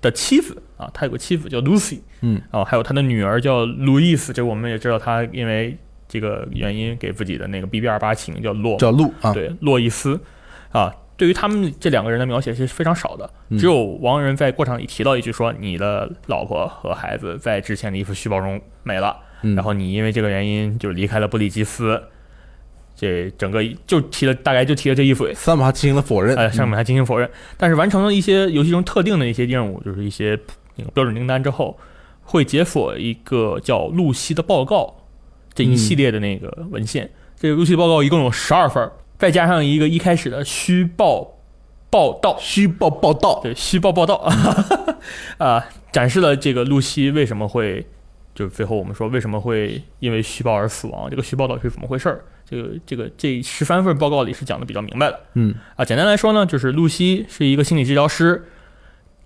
[0.00, 2.40] 的妻子啊，他有个妻子叫 Lucy，嗯。
[2.50, 5.76] 啊，还有他的女儿叫路易斯，这我们也知道，他因为
[6.08, 10.18] 这个原因给自己的那个 BB 二八起名叫洛，叫路啊，对，洛伊斯
[10.70, 10.94] 啊。
[11.16, 22.02] 对于他们这两个人的描写是非常少的，嗯只有王仁在过场里提到一句说：“你的老婆和孩子在之前的一幅虚报中没了，嗯然后你因为这个原因就离开了布里吉斯。”
[22.98, 25.34] 这整个就提了，大概就提了这一嘴。
[25.34, 26.34] 三把进行了否认。
[26.34, 30.38] 呃，上嗯面还进行否认，但是完成了一些游戏中特定的一些任务，就是一些
[30.76, 31.78] 那个标准订单之后，
[32.22, 34.94] 会解锁一个叫露西的报告
[35.52, 37.10] 这一系列的那个文献。
[37.38, 41.36] 这个露西报告一共有十二份儿，再加上一个一开始的虚报
[41.90, 44.16] 报道，虚报报道，对，虚报报道
[45.38, 47.86] 啊，展示了这个露西为什么会，
[48.34, 52.24] 就最后我们说为什么会因为虚报而死亡，这个虚报到底是怎么回事儿？
[52.48, 55.20] 这个这个这十三份报告里是讲的比较明白的。
[55.34, 58.46] 嗯啊，简单来说呢，就是露西是一个心理治疗师，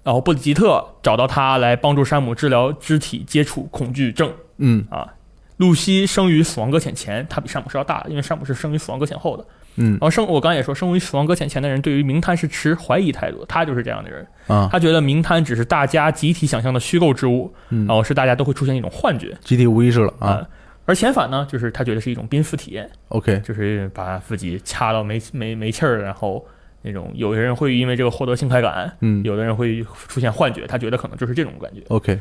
[0.04, 5.14] 然后布里吉特找到他来帮助山姆治疗肢体接触恐惧症嗯啊。
[5.58, 9.44] 露西生于死亡搁浅前，她比山姆是要大的，因为山姆是生于死亡搁浅后的。
[9.76, 9.92] 嗯。
[9.92, 17.86] 然后生我刚才也说，生于死亡搁浅前的人对于冥滩是持怀疑态度，他就是这样的人，啊，他觉得冥滩只是大家集体想象的虚构之物，嗯。
[17.86, 19.36] 然后是大家都会出现一种幻觉。
[19.42, 20.28] 集体无意识了啊。
[20.28, 20.48] 啊。
[20.86, 26.44] 而遣返呢，就是他觉得是一种濒死体验，OK，就是把自己掐到没没没气儿，然后
[26.82, 29.22] 那种有些人会因为这个获得性快感，嗯。
[29.22, 31.80] 有的人会出现幻觉，他觉得可能就是这种感觉。
[31.88, 32.18] OK，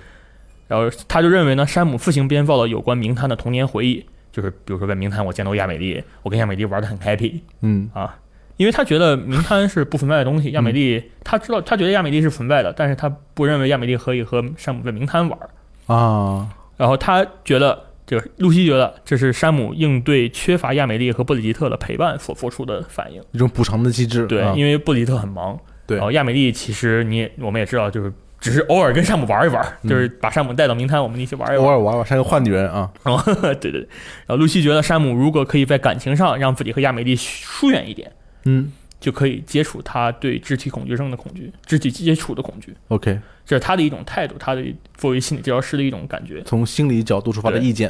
[0.67, 8.17] 然后他就认为呢，山姆自行编造了有关冥滩的童年回忆，就是比如说在明滩我见到亚美丽，我跟亚美丽玩的很 happy 嗯啊，
[8.57, 15.39] 因为他觉得明滩是不存在的东西，亚美丽他知道他觉得亚美丽是存在的，但是他不认为亚美丽可以和山姆在明滩玩，
[15.87, 17.85] 啊，然后他觉得。
[18.09, 23.21] 就是露西觉得这是山姆应对缺乏亚美丽和布里吉特的陪伴所做出的反应。
[23.33, 24.25] 一种补偿的机制。
[24.25, 25.55] 对，啊因为布里吉特很忙，
[25.85, 31.65] 对然后亚美丽其实你也我们也知道，就是只是偶尔跟山姆玩一玩，嗯就是把山姆带到明滩，我们一起玩一玩。
[31.65, 32.89] 偶尔玩玩，山姆换女人啊。
[33.03, 38.11] 然后对对对，然后露西觉得山姆如果可以在感情上让自己和亚美丽疏远一点，
[38.45, 44.61] 嗯就可以接触他对肢体恐惧症的恐惧，肢体接触的恐惧，，OK，这是他的一种态度，他的
[44.95, 46.41] 作为心理治疗师的一种感觉。
[46.43, 47.87] 从心理角度出发的意见。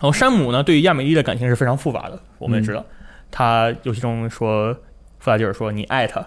[0.00, 2.84] 然后山姆呢，对于亚美丽的感情是非常复杂的，我们也嗯知道，
[3.30, 4.72] 他游戏中说，
[5.18, 6.24] 弗拉基尔说你爱他，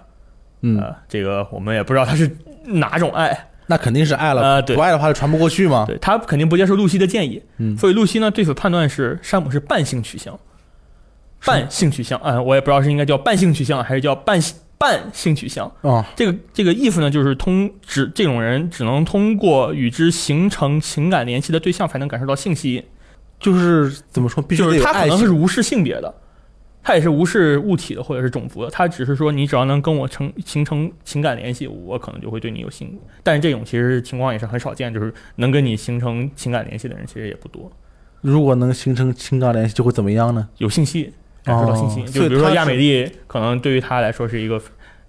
[0.61, 2.29] 嗯，呃，这个我们也不知道他是
[2.65, 4.75] 哪种爱，那肯定是爱了，呃对。
[4.75, 5.85] 不爱的话就传不过去嘛。
[5.87, 7.77] 对他肯定不接受露西的建议，嗯。
[7.77, 10.37] 所以露西呢对此判断是山姆是半性取向，
[11.45, 15.71] 半性取向，嗯，我也不知道是应该叫半性取向还是叫半性半性取向。
[15.81, 22.83] 哦，这个这个意思呢，就是通只这种人只能通过与之形成情感联系的对象才能感受到性吸引，
[23.39, 25.35] 就是怎么说，必须就是他可能是。
[25.35, 26.15] 无视性别的，
[26.87, 32.95] 他也是无视物体的或者是种族的，他只是说你只要能跟我成形成情感联系，我可能就会对你有性。
[33.23, 37.71] 但是这种其实情况也是很少见，就是能跟你形成情感联系的人其实也不多。
[38.21, 40.47] 如果能形成情感联系，就会怎么样呢？
[40.59, 41.11] 有信息，
[41.43, 42.01] 感受到信息。
[42.01, 44.61] 哦就比如说亚美丽，可能对于他来说是一个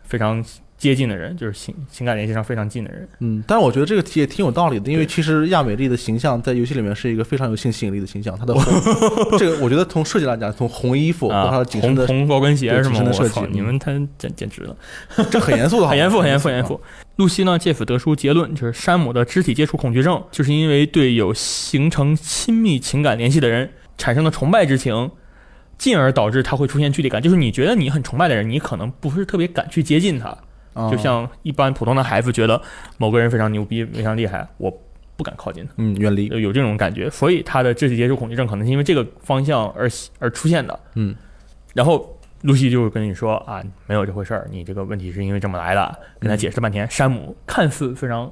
[0.03, 0.43] 非常
[0.79, 3.09] 接近的人，就是情情感联系上非常近的人。
[3.21, 8.37] 嗯，但是我觉得这个题也挺有道理的，因为其实亚美丽的形象在游戏里面是一个非常有性吸引力的形象。
[8.39, 8.55] 她的
[9.39, 12.97] 这个，我觉得从设计来讲，从红衣服和她啊的，紧身的，红红高跟鞋对是吗？
[12.99, 14.77] 我紧身的设计操，嗯你们太简简直了，
[15.31, 16.81] 这很严肃的， 很严肃，很严肃，肃，很严肃。
[17.17, 25.11] 露西呢，借此得出结论，就是山姆的肢体接触恐惧症，就是因为对有形成亲密情感联系的人产生了崇拜之情，
[25.79, 27.23] 进而导致他会出现距离感。
[27.23, 30.37] 就是你觉得你很崇拜的人，你可能不是特别敢去接近他。
[30.77, 32.61] 啊就像一般普通的孩子觉得
[32.99, 34.71] 某个人非常牛逼、非常厉害，我
[35.17, 40.79] 不敢靠近他，嗯远离，有有这种感觉，所以他的肢体接触恐惧症可能是因为这个方向而而出现的。
[40.95, 41.17] 嗯，
[41.75, 46.89] 然后露西就跟你说啊，没有这回事儿，你这个问题是因为这么来的，跟他解释半天。
[46.91, 48.31] 山姆看似非常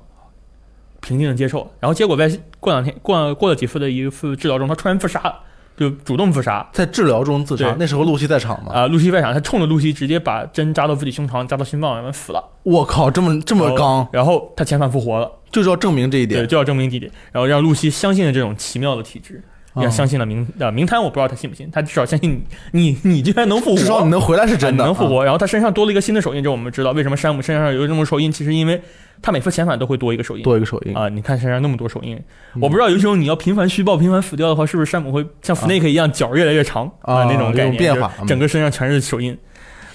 [1.01, 2.31] 平静的接受，然后结果在
[2.61, 5.21] 过两天过过了几次的一次治疗中，他突然自杀。
[5.23, 5.41] 了，
[5.77, 7.75] 就主动自杀在治疗中自杀。
[7.79, 8.73] 那时候露西在场嘛？
[8.73, 12.43] 啊、露西在场，他冲着露西直接把针扎到自己胸膛，扎到心脏，然后死了。
[12.63, 16.49] 我靠，这么这么刚，然后他遣返复活了，就是要证明这一对，点。
[16.49, 19.43] 就要证明这一点，然后让露西相信了这种奇妙的体质，
[19.75, 24.87] 啊也相信了明呃明滩，我不知道他信不信，他至少相信你你你居然能复活，至少你能回来是真的，啊。
[24.87, 25.23] 能复活。
[25.25, 28.81] 然后他身上多了一个新的手印，这我们知道为什么山姆身上有这么多手印，其实因为
[29.21, 30.43] 他每次遣返都会多一个手印。
[30.43, 32.15] 多一个手印啊、你看身上那么多手印，
[32.55, 39.37] 嗯我不知道有时候你要频繁虚报、频繁死掉的话，是不是山姆会像 Snake 一样脚越来越长啊那种概念，有种变化整个身上全是手印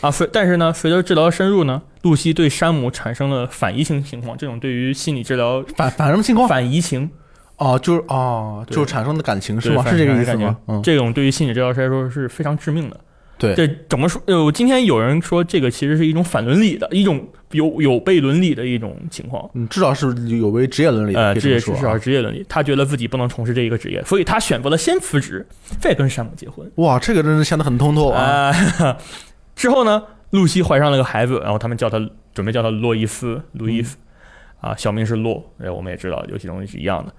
[0.01, 0.11] 啊。
[0.11, 6.47] 随但是呢，随着治疗的深入呢，露西对山姆产生了反移情情况，这种对于心理治疗反反什么情况？
[6.49, 7.09] 反移情，
[7.60, 9.86] 哦，就是哦，就是产生的感情是对吗？
[9.88, 10.57] 是这个意思吗？
[10.68, 12.99] 嗯，这种对于心理治疗师来说是非常致命的。
[13.38, 14.22] 对这怎么说？
[14.26, 19.49] 呃，今天有人说这个其实是一种反伦理的一种有有悖伦理的一种情况。
[19.53, 22.45] 嗯，至少是有违职业伦理的，呃，至少职业伦理。
[22.49, 25.47] 他觉得自己不能从事这一个职业，所以他选择了先辞职，
[25.80, 26.70] 再跟山姆结婚。
[26.76, 28.51] 哇，这个真是想得很通透啊！
[28.80, 28.97] 啊、
[29.55, 31.97] 之后呢，露西怀上了个孩子，然后他们叫他
[32.34, 33.95] 准备叫他洛伊斯，路易斯，
[34.60, 35.41] 啊，小名是洛。
[35.64, 37.14] 哎，我们也知道游戏中是一样的。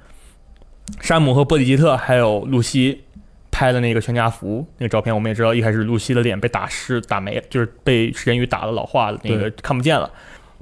[1.00, 3.02] 山姆和波里吉特还有露西
[3.50, 10.10] 拍的那个全家福那个照片，我们也知道，一开始露西的脸被打湿、打没，就是被时间雨打的老化了，那个看不见了。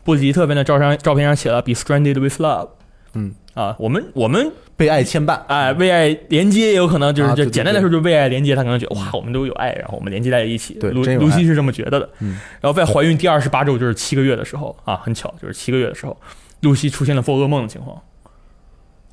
[0.04, 2.68] 波里吉特在那照上照片上写了 “Be stranded with love”。
[3.14, 10.74] 嗯啊，我们我们被爱牵绊，哎，为爱连接也有可能就是，就简单来说就是为爱连接，他可能觉得哇，我们都有爱，然后我们连接在一起。
[10.74, 12.08] 露对真有爱露西是这么觉得的。
[12.20, 16.16] 嗯然后在怀孕第二十八周，就是七个月的时候啊，很巧，就是七个月的时候，
[16.60, 18.00] 露西出现了做噩梦的情况。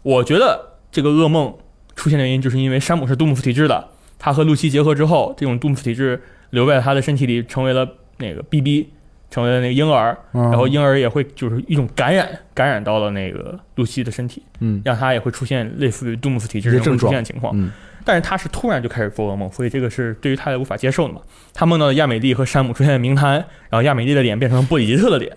[0.03, 1.53] 我觉得这个噩梦
[1.93, 3.85] 出现的原因，就是因为山姆是杜姆斯体质的，
[4.17, 6.21] 他和露西结合之后，这种杜姆斯体质
[6.51, 7.85] 留在他的身体里，成为了
[8.17, 8.87] 那个 BB，
[9.29, 14.41] 成为了那个婴儿，然然后婴儿也会就是一种感染，感染到了那个露西的身体。
[14.61, 17.51] 嗯让他也会出现类似于杜姆斯体质这种出现的情况。
[17.53, 17.69] 嗯
[18.05, 21.19] 但是他是突然就开始做噩梦，所以这个是对于他来无法接受的嘛。
[21.53, 23.33] 他梦到了亚美丽和山姆出现在名摊，
[23.69, 25.35] 然后亚美丽的脸变成了布里吉特的脸，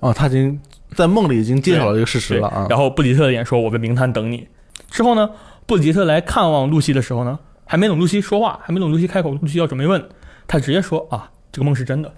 [0.00, 0.58] 啊，他已经
[0.94, 2.66] 在梦里已经揭晓了这个事实了啊。
[2.70, 4.46] 然后布里吉特的脸说：“我在名滩等你。”
[4.90, 5.30] 之后呢，
[5.66, 10.08] 布里吉特来看望露西的时候呢，还没等露西说话，还没等露西开口，露西要准备问，
[10.46, 12.12] 他直接说：“啊，这个梦是真的，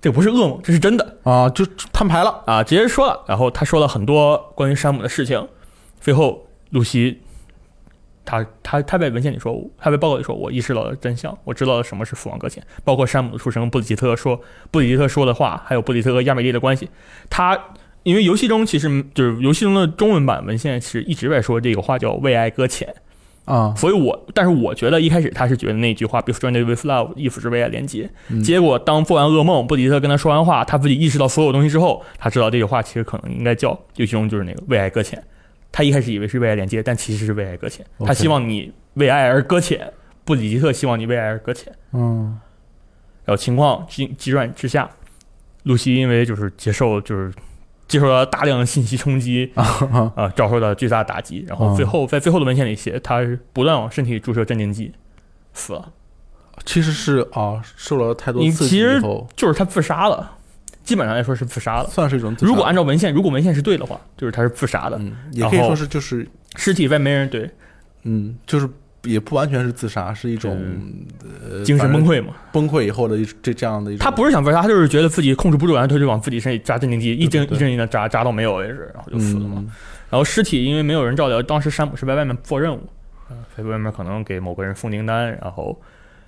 [0.00, 2.42] 这不是噩梦，这是真的。”啊，就摊牌了。
[2.46, 3.22] 啊，直接说了。
[3.28, 5.46] 然后他说了很多关于山姆的事情。
[6.00, 7.20] 最后，露西，
[8.24, 16.88] 他他他在文献里说，他在报告里说，我意识到了真相，我知道了什么是父王搁浅，包括山姆的出生，布里吉特说布里吉特说的话，还有布里吉特和亚美丽的关系。
[17.28, 17.58] 他
[18.04, 22.94] 因为游戏中其实就是游戏中的中文版文献是一直在说这个话叫为爱搁浅，
[23.46, 35.22] 啊，所以我但是我觉得一开始他是觉得那句话 “be stranded with love” 意思是为爱连接，嗯结果当做完噩梦，布里吉特跟他说完话，他自己意识到所有东西之后，他知道这句话其实可能应该叫游戏中就是那个为爱搁浅。
[35.72, 37.84] 他一开始以为是为爱连接，但其实是为爱搁浅。
[38.06, 39.92] 他希望你为爱而搁浅，
[40.24, 41.72] 布里吉特希望你为爱而搁浅。
[41.92, 42.38] 嗯
[43.24, 44.88] 然后情况急急转直下，
[45.64, 47.32] 露西因为就是接受就是
[47.86, 54.92] 接受了大量的信息冲击，啊啊，遭受到巨大的打击，然后嗯最后在最后的文献里写，他是不断往身体注射镇定剂，
[55.52, 55.92] 死了，
[56.64, 59.00] 其实是啊，受了太多你刺激其实，
[59.36, 60.32] 就是他自杀了，
[60.82, 61.88] 基本上来说是自杀了。
[61.88, 62.46] 算是一种自杀。
[62.46, 66.26] 如果按照文献，如果文献是对的话，就是他是自杀的，嗯，也可以说是就是
[66.56, 67.50] 尸体外没人对。
[68.06, 68.68] 嗯，就是
[69.04, 70.58] 也不完全是自杀，是一种
[71.48, 72.34] 呃精神崩溃溃嘛。
[72.52, 74.04] 崩溃以后的一这这样的一种。
[74.04, 79.56] 他不是想自杀，他就是觉得自己控制不住，然后他就往自己身体扎镇定剂，一针一针一针扎扎到没有为止，然后就死了嘛。
[79.58, 79.70] 嗯
[80.10, 82.80] 然后尸体因为没有人照料，当时山姆是在外面做任务，
[83.30, 85.76] 嗯，在外面可能给某个人送订单，然后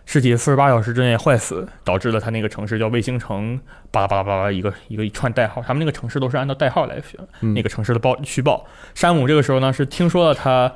[0.07, 3.61] 尸体四十八小时之内坏死，导致了他那个城市叫卫星城，
[3.93, 8.67] 巴拉巴拉巴拉一个一个一串代号，他们那个城市都是按照代号来选，嗯那个城市的报虚报。
[8.93, 10.73] 山姆这个时候呢是听说了他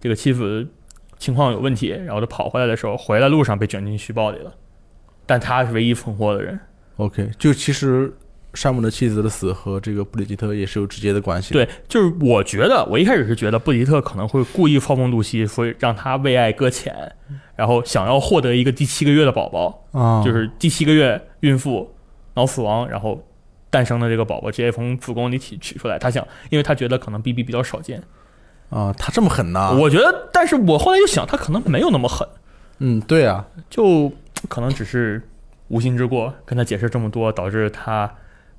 [0.00, 0.66] 这个妻子
[1.18, 4.54] 情况有问题，然后他跑回来的时候，回来路上被卷进虚报里了，
[5.26, 6.58] 但他是唯一存活的人。
[6.96, 8.12] OK，就其实
[8.54, 16.94] 山姆的妻子的死和这个布里吉特也是有直接的关系。，对，就是我觉得，我一开始是觉得布里吉特可能会故意放纵露西，所以让他为爱搁浅，
[17.54, 21.94] 然后想要获得一个第七个月的宝宝，啊，就是第七个月孕妇
[22.34, 23.24] 脑死亡，然后
[23.70, 25.98] 诞生的这个宝宝直接从子宫里取取出来。
[25.98, 28.02] 他想，因为他觉得可能 BB 比较少见。
[28.70, 29.72] 啊，他这么狠呐？
[29.78, 32.26] 我觉得，但是我后来又想，他可能没有那么狠，
[32.78, 34.12] 嗯，对啊，就
[34.48, 35.22] 可能只是
[35.68, 38.10] 无心之过，跟他解释这么多，导致他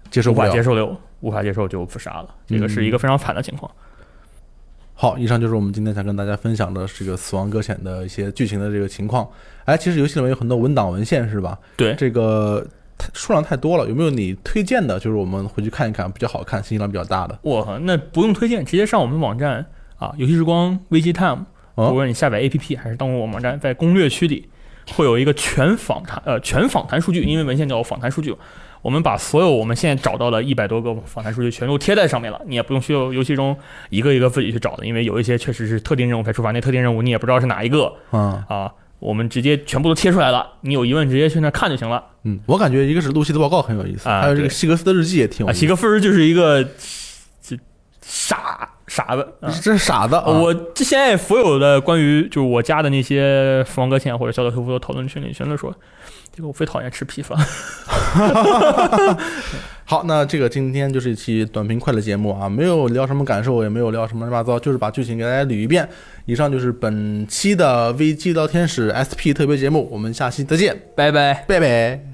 [0.10, 0.48] 接受不了。
[0.48, 2.30] 法接受了，无法接受就自杀了。
[2.48, 3.72] 这个是一个非常惨的情况。
[4.94, 9.26] 好，以上就是我们今天想跟大家分享的这个《死亡搁浅》的一些剧情的这个情况。
[9.64, 11.58] 哎，其实游戏里面有很多文档文献是吧？
[11.78, 12.68] 对，这个
[13.14, 15.00] 数量太多了，有没有你推荐的？
[15.00, 17.40] 就是我们回去看一看，比较好看、信息量比较大的。
[17.44, 19.66] 我那不用推荐，直接上我们网站
[20.00, 21.46] 啊，游戏时光 VG Time
[21.76, 24.50] 哦无论你下载 APP 还是登录我们网站，在攻略区里
[24.94, 28.36] 会有一个全访谈呃全访谈数据，因为文献叫访谈数据。
[28.82, 33.56] 我们把所有我们现在找到的一百多个访谈数据全都贴在上面了，你也不用需要游戏中
[33.90, 38.72] 一个一个自己去找的，因为有一些确实是特定任务才触发，那特定任务你也不知道是哪一个嗯啊。
[39.00, 42.04] 我们直接全部都贴出来了，你有疑问直接去那看就行了。
[42.24, 45.60] 嗯，我感觉一个是露西的报告很有意思，啊还有这个对希格斯的日记也挺有啊，意思。
[45.60, 46.62] 希格芬儿就是一个
[47.42, 47.58] 这
[48.02, 49.50] 傻傻子啊。
[49.62, 55.74] 这是傻子，啊我这现在所有的关于就是我家的那些福王搁浅或者小岛秀夫的讨论群里，全都说
[56.36, 57.36] 这个我最讨厌吃披萨。
[59.86, 65.88] 好，那这个今天就是一期短平快的节目啊，没有聊什么感受，也没有聊什么乱七八糟，就是把剧情给大家捋一遍。
[66.26, 71.44] 以上就是本期的 VG 聊天使 SP 特别节目，我们下期再见，拜拜。
[71.48, 72.09] 拜拜。